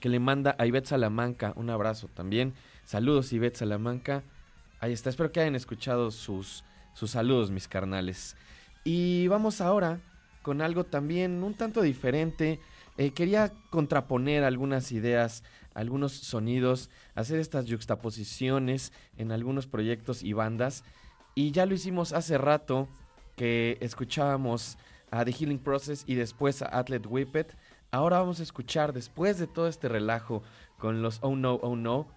que 0.00 0.08
le 0.08 0.20
manda 0.20 0.54
a 0.58 0.64
Ivette 0.64 0.86
Salamanca 0.86 1.52
un 1.56 1.70
abrazo 1.70 2.08
también. 2.08 2.54
Saludos, 2.84 3.32
Ivette 3.32 3.56
Salamanca. 3.56 4.22
Ahí 4.80 4.92
está, 4.92 5.10
espero 5.10 5.32
que 5.32 5.40
hayan 5.40 5.56
escuchado 5.56 6.12
sus, 6.12 6.64
sus 6.94 7.10
saludos, 7.10 7.50
mis 7.50 7.66
carnales. 7.66 8.36
Y 8.84 9.26
vamos 9.26 9.60
ahora 9.60 10.00
con 10.48 10.62
algo 10.62 10.84
también 10.84 11.44
un 11.44 11.52
tanto 11.52 11.82
diferente. 11.82 12.58
Eh, 12.96 13.10
quería 13.10 13.52
contraponer 13.68 14.44
algunas 14.44 14.92
ideas, 14.92 15.44
algunos 15.74 16.12
sonidos, 16.12 16.88
hacer 17.14 17.38
estas 17.38 17.70
juxtaposiciones 17.70 18.94
en 19.18 19.30
algunos 19.30 19.66
proyectos 19.66 20.22
y 20.22 20.32
bandas. 20.32 20.84
Y 21.34 21.50
ya 21.50 21.66
lo 21.66 21.74
hicimos 21.74 22.14
hace 22.14 22.38
rato 22.38 22.88
que 23.36 23.76
escuchábamos 23.82 24.78
a 25.10 25.22
The 25.26 25.32
Healing 25.32 25.58
Process 25.58 26.04
y 26.06 26.14
después 26.14 26.62
a 26.62 26.78
Atlet 26.78 27.04
Whippet. 27.06 27.54
Ahora 27.90 28.20
vamos 28.20 28.40
a 28.40 28.44
escuchar, 28.44 28.94
después 28.94 29.38
de 29.38 29.48
todo 29.48 29.68
este 29.68 29.90
relajo 29.90 30.42
con 30.78 31.02
los 31.02 31.18
Oh 31.20 31.36
No, 31.36 31.56
Oh 31.56 31.76
No, 31.76 32.08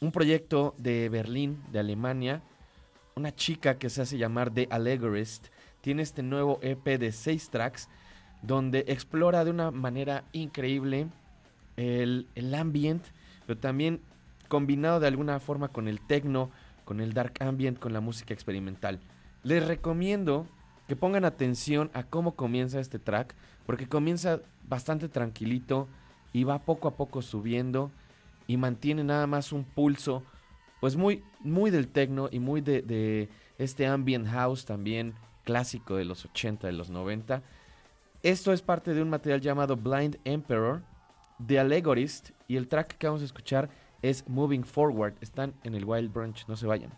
un 0.00 0.12
proyecto 0.12 0.76
de 0.78 1.08
Berlín, 1.08 1.60
de 1.72 1.80
Alemania. 1.80 2.40
Una 3.16 3.34
chica 3.34 3.78
que 3.78 3.90
se 3.90 4.02
hace 4.02 4.16
llamar 4.16 4.54
The 4.54 4.68
Allegorist 4.70 5.48
tiene 5.80 6.02
este 6.02 6.22
nuevo 6.22 6.58
EP 6.62 6.98
de 6.98 7.12
seis 7.12 7.50
tracks 7.50 7.88
donde 8.42 8.84
explora 8.88 9.44
de 9.44 9.50
una 9.50 9.70
manera 9.70 10.24
increíble 10.32 11.08
el, 11.76 12.26
el 12.34 12.54
ambient, 12.54 13.04
pero 13.46 13.58
también 13.58 14.00
combinado 14.48 15.00
de 15.00 15.06
alguna 15.06 15.40
forma 15.40 15.68
con 15.68 15.88
el 15.88 16.00
techno, 16.00 16.50
con 16.84 17.00
el 17.00 17.12
dark 17.12 17.34
ambient, 17.40 17.78
con 17.78 17.92
la 17.92 18.00
música 18.00 18.34
experimental. 18.34 19.00
Les 19.42 19.66
recomiendo 19.66 20.46
que 20.88 20.96
pongan 20.96 21.24
atención 21.24 21.90
a 21.94 22.02
cómo 22.02 22.34
comienza 22.34 22.80
este 22.80 22.98
track, 22.98 23.34
porque 23.64 23.86
comienza 23.86 24.40
bastante 24.68 25.08
tranquilito 25.08 25.86
y 26.32 26.44
va 26.44 26.58
poco 26.58 26.88
a 26.88 26.96
poco 26.96 27.22
subiendo 27.22 27.90
y 28.46 28.56
mantiene 28.56 29.04
nada 29.04 29.26
más 29.26 29.52
un 29.52 29.64
pulso, 29.64 30.24
pues 30.80 30.96
muy, 30.96 31.22
muy 31.40 31.70
del 31.70 31.88
techno 31.88 32.28
y 32.32 32.40
muy 32.40 32.60
de, 32.60 32.82
de 32.82 33.28
este 33.58 33.86
ambient 33.86 34.26
house 34.26 34.64
también 34.64 35.14
clásico 35.44 35.96
de 35.96 36.04
los 36.04 36.24
80, 36.24 36.66
de 36.66 36.72
los 36.72 36.90
90. 36.90 37.42
Esto 38.22 38.52
es 38.52 38.62
parte 38.62 38.94
de 38.94 39.02
un 39.02 39.10
material 39.10 39.40
llamado 39.40 39.76
Blind 39.76 40.18
Emperor, 40.24 40.82
The 41.46 41.58
Allegorist, 41.58 42.30
y 42.48 42.56
el 42.56 42.68
track 42.68 42.98
que 42.98 43.06
vamos 43.06 43.22
a 43.22 43.26
escuchar 43.26 43.70
es 44.02 44.28
Moving 44.28 44.64
Forward. 44.64 45.14
Están 45.20 45.54
en 45.64 45.74
el 45.74 45.84
Wild 45.84 46.12
Brunch, 46.12 46.46
no 46.46 46.56
se 46.56 46.66
vayan. 46.66 46.90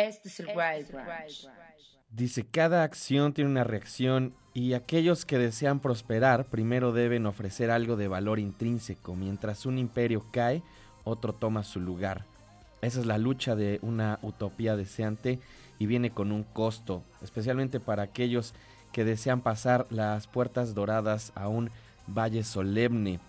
Este 0.00 0.28
es 0.28 0.40
el 0.40 0.46
Wild 0.46 0.90
Branch. 0.90 1.48
Dice, 2.10 2.44
cada 2.50 2.82
acción 2.84 3.34
tiene 3.34 3.50
una 3.50 3.64
reacción 3.64 4.34
y 4.54 4.72
aquellos 4.72 5.26
que 5.26 5.38
desean 5.38 5.78
prosperar 5.80 6.46
primero 6.46 6.92
deben 6.92 7.26
ofrecer 7.26 7.70
algo 7.70 7.96
de 7.96 8.08
valor 8.08 8.38
intrínseco. 8.38 9.14
Mientras 9.14 9.66
un 9.66 9.78
imperio 9.78 10.24
cae, 10.32 10.62
otro 11.04 11.34
toma 11.34 11.64
su 11.64 11.80
lugar. 11.80 12.24
Esa 12.80 13.00
es 13.00 13.06
la 13.06 13.18
lucha 13.18 13.54
de 13.54 13.78
una 13.82 14.18
utopía 14.22 14.74
deseante 14.74 15.38
y 15.78 15.84
viene 15.84 16.10
con 16.10 16.32
un 16.32 16.44
costo, 16.44 17.02
especialmente 17.22 17.78
para 17.78 18.04
aquellos 18.04 18.54
que 18.92 19.04
desean 19.04 19.42
pasar 19.42 19.86
las 19.90 20.26
puertas 20.26 20.74
doradas 20.74 21.30
a 21.34 21.48
un 21.48 21.70
valle 22.06 22.42
solemne. 22.42 23.20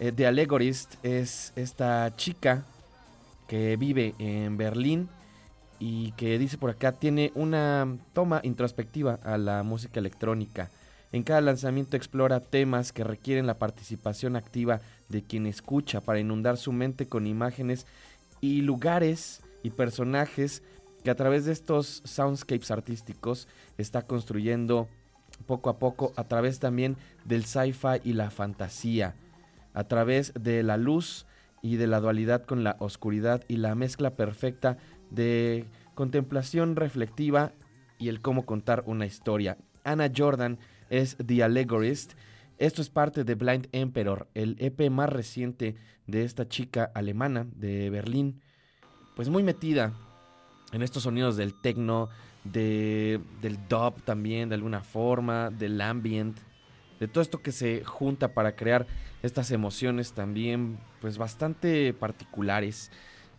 Eh, 0.00 0.10
The 0.10 0.26
Allegorist 0.26 0.94
es 1.04 1.52
esta 1.54 2.10
chica 2.16 2.64
que 3.46 3.76
vive 3.76 4.14
en 4.18 4.56
Berlín 4.56 5.08
y 5.78 6.12
que 6.12 6.38
dice 6.38 6.58
por 6.58 6.70
acá 6.70 6.92
tiene 6.92 7.32
una 7.34 7.96
toma 8.12 8.40
introspectiva 8.42 9.18
a 9.22 9.38
la 9.38 9.62
música 9.62 10.00
electrónica. 10.00 10.70
En 11.12 11.22
cada 11.22 11.40
lanzamiento 11.40 11.96
explora 11.96 12.40
temas 12.40 12.92
que 12.92 13.04
requieren 13.04 13.46
la 13.46 13.58
participación 13.58 14.34
activa 14.34 14.80
de 15.08 15.22
quien 15.22 15.46
escucha 15.46 16.00
para 16.00 16.18
inundar 16.18 16.56
su 16.56 16.72
mente 16.72 17.06
con 17.06 17.26
imágenes 17.26 17.86
y 18.40 18.62
lugares 18.62 19.40
y 19.62 19.70
personajes 19.70 20.62
que 21.04 21.10
a 21.10 21.14
través 21.14 21.44
de 21.44 21.52
estos 21.52 22.02
soundscapes 22.04 22.70
artísticos 22.70 23.46
está 23.78 24.02
construyendo 24.02 24.88
poco 25.46 25.70
a 25.70 25.78
poco 25.78 26.12
a 26.16 26.24
través 26.24 26.58
también 26.58 26.96
del 27.24 27.44
sci-fi 27.44 28.00
y 28.02 28.14
la 28.14 28.30
fantasía, 28.30 29.14
a 29.72 29.84
través 29.84 30.32
de 30.34 30.62
la 30.62 30.76
luz 30.76 31.26
y 31.62 31.76
de 31.76 31.86
la 31.86 32.00
dualidad 32.00 32.44
con 32.44 32.64
la 32.64 32.76
oscuridad 32.78 33.42
y 33.48 33.56
la 33.56 33.74
mezcla 33.74 34.10
perfecta 34.10 34.78
de 35.14 35.66
contemplación 35.94 36.76
reflectiva 36.76 37.52
y 37.98 38.08
el 38.08 38.20
cómo 38.20 38.44
contar 38.44 38.82
una 38.86 39.06
historia. 39.06 39.56
Anna 39.84 40.10
Jordan 40.14 40.58
es 40.90 41.16
The 41.24 41.42
Allegorist. 41.42 42.14
Esto 42.58 42.82
es 42.82 42.90
parte 42.90 43.24
de 43.24 43.34
Blind 43.34 43.68
Emperor, 43.72 44.28
el 44.34 44.56
EP 44.58 44.90
más 44.90 45.10
reciente 45.10 45.76
de 46.06 46.24
esta 46.24 46.48
chica 46.48 46.90
alemana 46.94 47.46
de 47.54 47.90
Berlín. 47.90 48.40
Pues 49.16 49.28
muy 49.28 49.42
metida 49.42 49.92
en 50.72 50.82
estos 50.82 51.04
sonidos 51.04 51.36
del 51.36 51.54
techno, 51.60 52.08
de, 52.44 53.20
del 53.40 53.58
dub 53.68 54.02
también 54.04 54.48
de 54.48 54.56
alguna 54.56 54.82
forma, 54.82 55.50
del 55.50 55.80
ambient, 55.80 56.38
de 57.00 57.08
todo 57.08 57.22
esto 57.22 57.42
que 57.42 57.52
se 57.52 57.84
junta 57.84 58.34
para 58.34 58.54
crear 58.54 58.86
estas 59.22 59.50
emociones 59.50 60.12
también 60.12 60.78
pues 61.00 61.18
bastante 61.18 61.92
particulares 61.92 62.90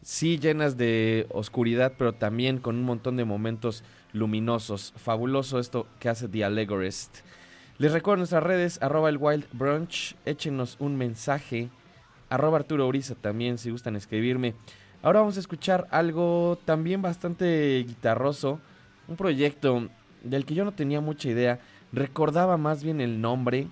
sí 0.06 0.38
llenas 0.38 0.77
de 0.77 1.26
oscuridad, 1.32 1.94
pero 1.98 2.14
también 2.14 2.60
con 2.60 2.76
un 2.76 2.84
montón 2.84 3.18
de 3.18 3.26
momentos 3.26 3.84
luminosos. 4.14 4.94
Fabuloso 4.98 5.57
esto 5.57 5.88
que 5.99 6.10
hace 6.10 6.27
The 6.27 6.45
Allegorist. 6.45 7.18
Les 7.80 7.91
recuerdo 7.91 8.19
nuestras 8.19 8.44
redes, 8.44 8.80
arroba 8.84 9.10
el 9.10 9.18
Wild 9.18 9.48
Brunch, 9.52 10.15
échenos 10.26 10.77
un 10.80 10.95
mensaje, 10.95 11.69
arroba 12.30 12.60
Arturo 12.60 12.88
Uriza 12.88 13.15
también 13.15 13.57
si 13.57 13.72
gustan 13.72 13.95
escribirme. 13.95 14.53
Ahora 15.02 15.22
vamos 15.22 15.38
a 15.38 15.40
escuchar 15.40 15.88
algo 15.90 16.60
también 16.65 17.02
bastante 17.02 17.84
guitarroso, 17.88 18.60
un 19.07 19.15
proyecto 19.15 19.90
del 20.23 20.45
que 20.45 20.53
yo 20.53 20.65
no 20.65 20.73
tenía 20.73 21.02
mucha 21.02 21.30
idea, 21.30 21.60
recordaba 21.91 22.57
más 22.57 22.84
bien 22.84 23.02
el 23.02 23.22
nombre. 23.22 23.68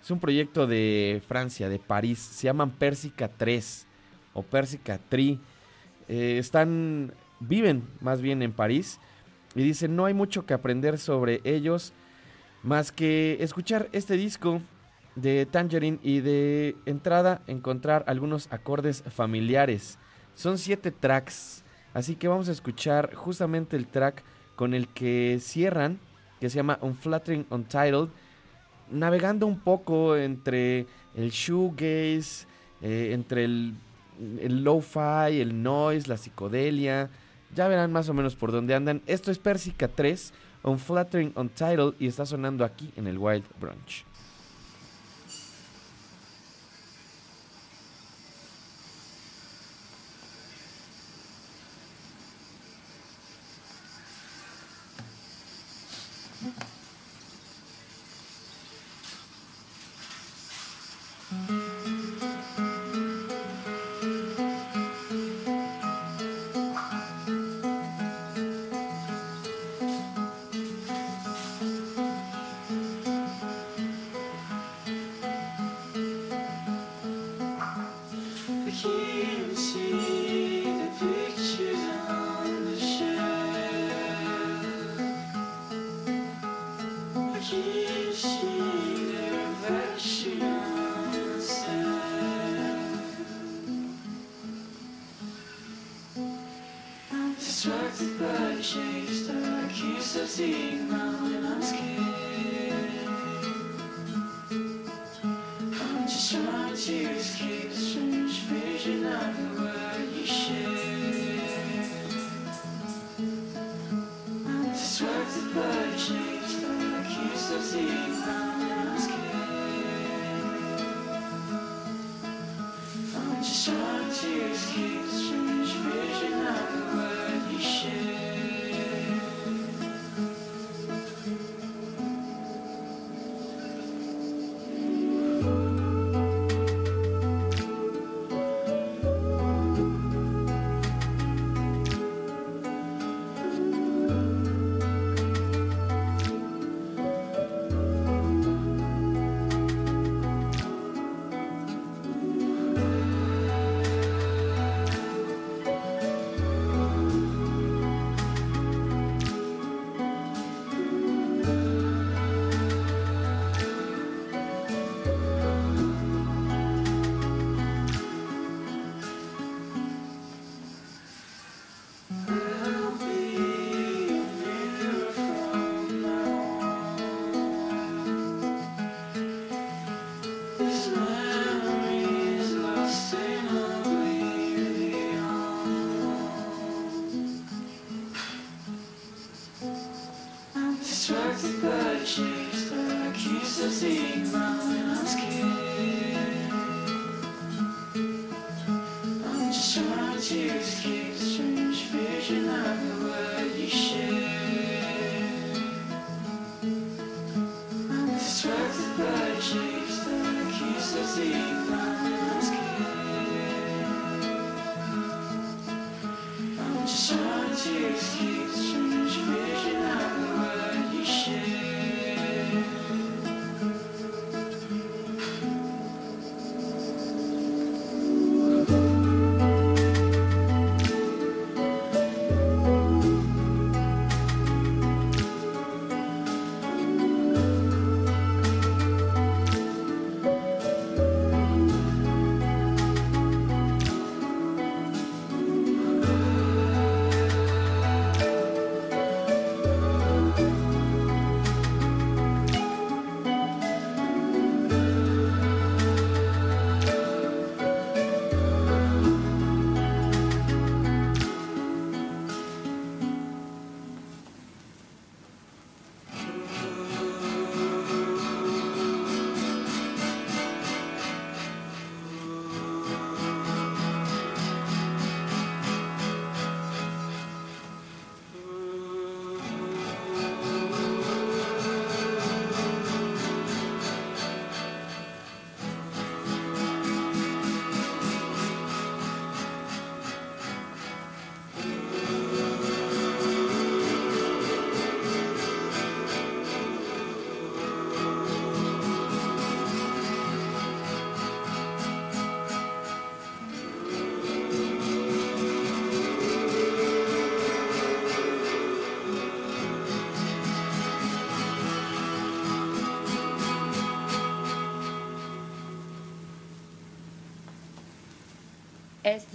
Es 0.00 0.12
un 0.12 0.20
proyecto 0.20 0.68
de 0.68 1.20
Francia, 1.26 1.68
de 1.68 1.80
París, 1.80 2.20
se 2.20 2.44
llaman 2.44 2.70
Persica 2.70 3.28
3 3.28 3.88
o 4.32 4.42
Persica 4.42 4.98
Tri. 5.08 5.40
Eh, 6.08 6.38
están, 6.38 7.12
viven 7.40 7.84
más 8.00 8.20
bien 8.20 8.42
en 8.42 8.52
París 8.52 8.98
y 9.54 9.62
dicen 9.62 9.96
no 9.96 10.04
hay 10.04 10.14
mucho 10.14 10.46
que 10.46 10.54
aprender 10.54 10.98
sobre 10.98 11.40
ellos 11.44 11.92
más 12.62 12.92
que 12.92 13.38
escuchar 13.40 13.88
este 13.92 14.16
disco 14.16 14.60
de 15.14 15.46
Tangerine 15.46 15.98
y 16.02 16.20
de 16.20 16.76
entrada 16.86 17.42
encontrar 17.46 18.04
algunos 18.06 18.48
acordes 18.52 19.02
familiares. 19.10 19.98
Son 20.34 20.58
siete 20.58 20.90
tracks, 20.90 21.64
así 21.94 22.16
que 22.16 22.28
vamos 22.28 22.48
a 22.48 22.52
escuchar 22.52 23.14
justamente 23.14 23.76
el 23.76 23.86
track 23.86 24.22
con 24.56 24.74
el 24.74 24.88
que 24.88 25.38
cierran, 25.40 25.98
que 26.38 26.48
se 26.50 26.56
llama 26.56 26.78
Unflattering 26.82 27.46
Untitled, 27.50 28.08
navegando 28.90 29.46
un 29.46 29.58
poco 29.58 30.16
entre 30.16 30.86
el 31.14 31.30
shoegaze, 31.30 32.46
eh, 32.82 33.10
entre 33.12 33.44
el 33.44 33.74
el 34.40 34.64
lo-fi, 34.64 35.40
el 35.40 35.62
noise, 35.62 36.08
la 36.08 36.16
psicodelia. 36.16 37.10
Ya 37.54 37.68
verán 37.68 37.92
más 37.92 38.08
o 38.08 38.14
menos 38.14 38.36
por 38.36 38.52
dónde 38.52 38.74
andan. 38.74 39.02
Esto 39.06 39.30
es 39.30 39.38
Persica 39.38 39.88
3, 39.88 40.32
Unflattering 40.62 41.32
Untitled 41.34 41.94
y 41.98 42.06
está 42.06 42.26
sonando 42.26 42.64
aquí 42.64 42.92
en 42.96 43.06
el 43.06 43.18
Wild 43.18 43.44
Brunch. 43.60 44.04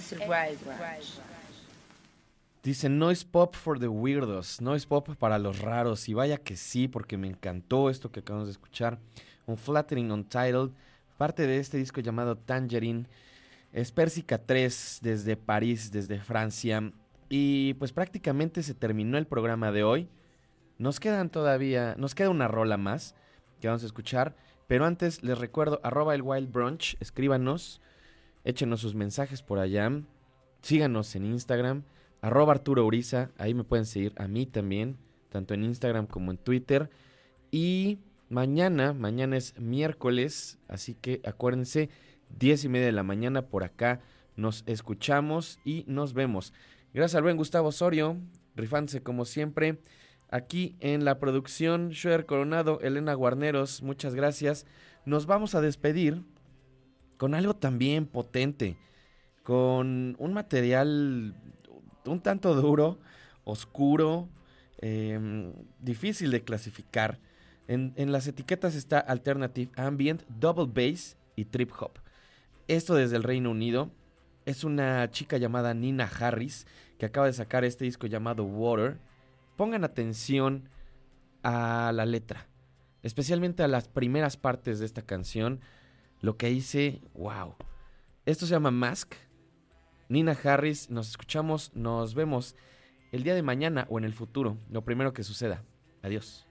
Es 0.05 0.19
Wild 0.19 0.63
Branch. 0.63 1.03
Dice 2.61 2.89
Noise 2.89 3.25
Pop 3.25 3.55
for 3.55 3.79
the 3.79 3.87
Weirdos. 3.87 4.61
Noise 4.61 4.85
Pop 4.85 5.15
para 5.15 5.39
los 5.39 5.59
raros. 5.59 6.07
Y 6.07 6.13
vaya 6.13 6.37
que 6.37 6.55
sí, 6.55 6.87
porque 6.87 7.17
me 7.17 7.27
encantó 7.27 7.89
esto 7.89 8.11
que 8.11 8.19
acabamos 8.19 8.47
de 8.47 8.51
escuchar. 8.51 8.99
Un 9.47 9.57
Flattering 9.57 10.11
Untitled. 10.11 10.71
Parte 11.17 11.47
de 11.47 11.57
este 11.57 11.77
disco 11.77 12.01
llamado 12.01 12.37
Tangerine. 12.37 13.07
Es 13.73 13.91
Persica 13.91 14.37
3 14.37 14.99
desde 15.01 15.37
París, 15.37 15.91
desde 15.91 16.19
Francia. 16.19 16.91
Y 17.27 17.73
pues 17.75 17.91
prácticamente 17.91 18.61
se 18.61 18.75
terminó 18.75 19.17
el 19.17 19.25
programa 19.25 19.71
de 19.71 19.83
hoy. 19.83 20.07
Nos 20.77 20.99
quedan 20.99 21.31
todavía, 21.31 21.95
nos 21.97 22.13
queda 22.13 22.29
una 22.29 22.47
rola 22.47 22.77
más 22.77 23.15
que 23.59 23.69
vamos 23.69 23.81
a 23.81 23.87
escuchar. 23.87 24.35
Pero 24.67 24.85
antes 24.85 25.23
les 25.23 25.39
recuerdo, 25.39 25.79
arroba 25.83 26.13
el 26.13 26.21
Wild 26.21 26.51
Brunch, 26.51 26.95
escríbanos, 26.99 27.81
échenos 28.45 28.79
sus 28.79 28.95
mensajes 28.95 29.41
por 29.41 29.59
allá. 29.59 29.91
Síganos 30.61 31.13
en 31.15 31.25
Instagram, 31.25 31.83
arroba 32.21 32.53
Arturo 32.53 32.85
Uriza, 32.85 33.31
ahí 33.37 33.53
me 33.53 33.65
pueden 33.65 33.85
seguir 33.85 34.13
a 34.15 34.27
mí 34.27 34.45
también, 34.45 34.97
tanto 35.29 35.53
en 35.53 35.65
Instagram 35.65 36.07
como 36.07 36.31
en 36.31 36.37
Twitter. 36.37 36.89
Y 37.51 37.99
mañana, 38.29 38.93
mañana 38.93 39.35
es 39.35 39.59
miércoles, 39.59 40.57
así 40.67 40.95
que 40.95 41.21
acuérdense, 41.25 41.89
10 42.39 42.63
y 42.63 42.69
media 42.69 42.85
de 42.87 42.91
la 42.93 43.03
mañana 43.03 43.43
por 43.43 43.63
acá 43.63 44.01
nos 44.35 44.63
escuchamos 44.65 45.59
y 45.63 45.85
nos 45.87 46.13
vemos. 46.13 46.53
Gracias 46.93 47.15
al 47.15 47.23
buen 47.23 47.37
Gustavo 47.37 47.69
Osorio, 47.69 48.17
rifándose 48.55 49.01
como 49.01 49.25
siempre. 49.25 49.79
Aquí 50.29 50.75
en 50.79 51.05
la 51.05 51.19
producción, 51.19 51.89
Shuer 51.89 52.25
Coronado, 52.25 52.79
Elena 52.81 53.13
Guarneros, 53.13 53.81
muchas 53.81 54.15
gracias. 54.15 54.65
Nos 55.05 55.25
vamos 55.25 55.55
a 55.55 55.61
despedir 55.61 56.23
con 57.17 57.33
algo 57.33 57.55
también 57.55 58.05
potente, 58.05 58.77
con 59.43 60.15
un 60.19 60.33
material 60.33 61.35
un 62.05 62.21
tanto 62.21 62.53
duro, 62.55 62.99
oscuro, 63.43 64.29
eh, 64.79 65.51
difícil 65.79 66.31
de 66.31 66.43
clasificar. 66.43 67.19
En, 67.67 67.93
en, 67.95 68.11
las 68.11 68.27
etiquetas 68.27 68.75
está 68.75 68.99
Alternative 68.99 69.71
Ambient, 69.75 70.23
Double 70.27 70.67
Bass 70.67 71.17
y 71.35 71.45
Trip 71.45 71.71
Hop. 71.79 71.99
Esto 72.67 72.95
desde 72.95 73.15
el 73.15 73.23
Reino 73.23 73.51
Unido. 73.51 73.91
Es 74.45 74.63
una 74.63 75.09
chica 75.09 75.37
llamada 75.37 75.73
Nina 75.73 76.05
Harris 76.19 76.67
que 76.99 77.07
acaba 77.07 77.25
de 77.25 77.33
sacar 77.33 77.65
este 77.65 77.85
disco 77.85 78.07
llamado 78.07 78.43
Water. 78.43 78.99
Pongan 79.57 79.83
atención 79.83 80.69
a 81.41 81.91
la 81.93 82.05
letra, 82.05 82.47
especialmente 83.01 83.63
a 83.63 83.67
las 83.67 83.87
primeras 83.87 84.37
partes 84.37 84.79
de 84.79 84.85
esta 84.85 85.01
canción. 85.01 85.61
Lo 86.25 86.37
que 86.37 86.49
hice, 86.49 87.03
wow. 87.13 87.53
Esto 88.25 88.47
se 88.47 88.53
llama 88.53 88.71
Mask. 88.71 89.13
Nina 90.09 90.31
Harris, 90.31 90.89
nos 90.89 91.07
escuchamos, 91.07 91.71
nos 91.75 92.15
vemos 92.15 92.55
el 93.11 93.21
día 93.21 93.35
de 93.35 93.43
mañana 93.43 93.85
o 93.91 93.99
en 93.99 94.05
el 94.05 94.13
futuro, 94.15 94.57
lo 94.71 94.83
primero 94.83 95.13
que 95.13 95.21
suceda. 95.21 95.63
Adiós. 96.01 96.47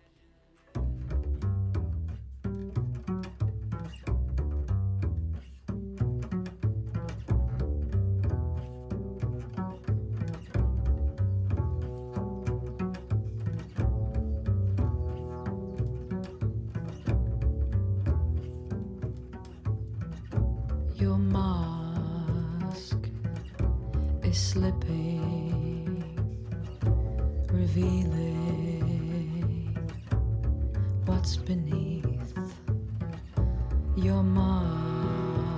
Your 33.96 34.24
mask 34.24 35.56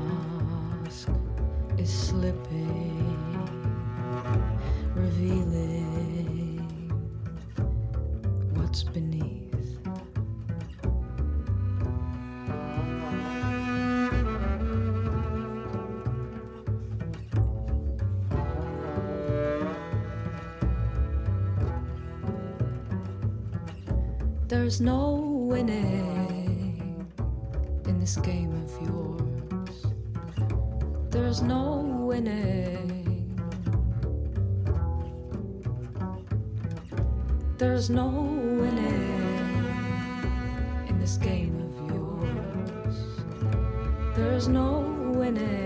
is 1.78 1.90
slipping, 1.90 3.16
revealing 4.94 6.58
what's 8.54 8.82
beneath. 8.84 9.78
There's 24.48 24.80
no 24.80 25.15
There's 31.36 31.48
no 31.48 31.82
winning. 32.08 33.38
There's 37.58 37.90
no 37.90 38.06
winning 38.08 39.66
in 40.88 40.98
this 40.98 41.18
game 41.18 41.60
of 41.60 41.90
yours. 41.94 42.96
There's 44.16 44.48
no 44.48 44.80
winning. 45.14 45.65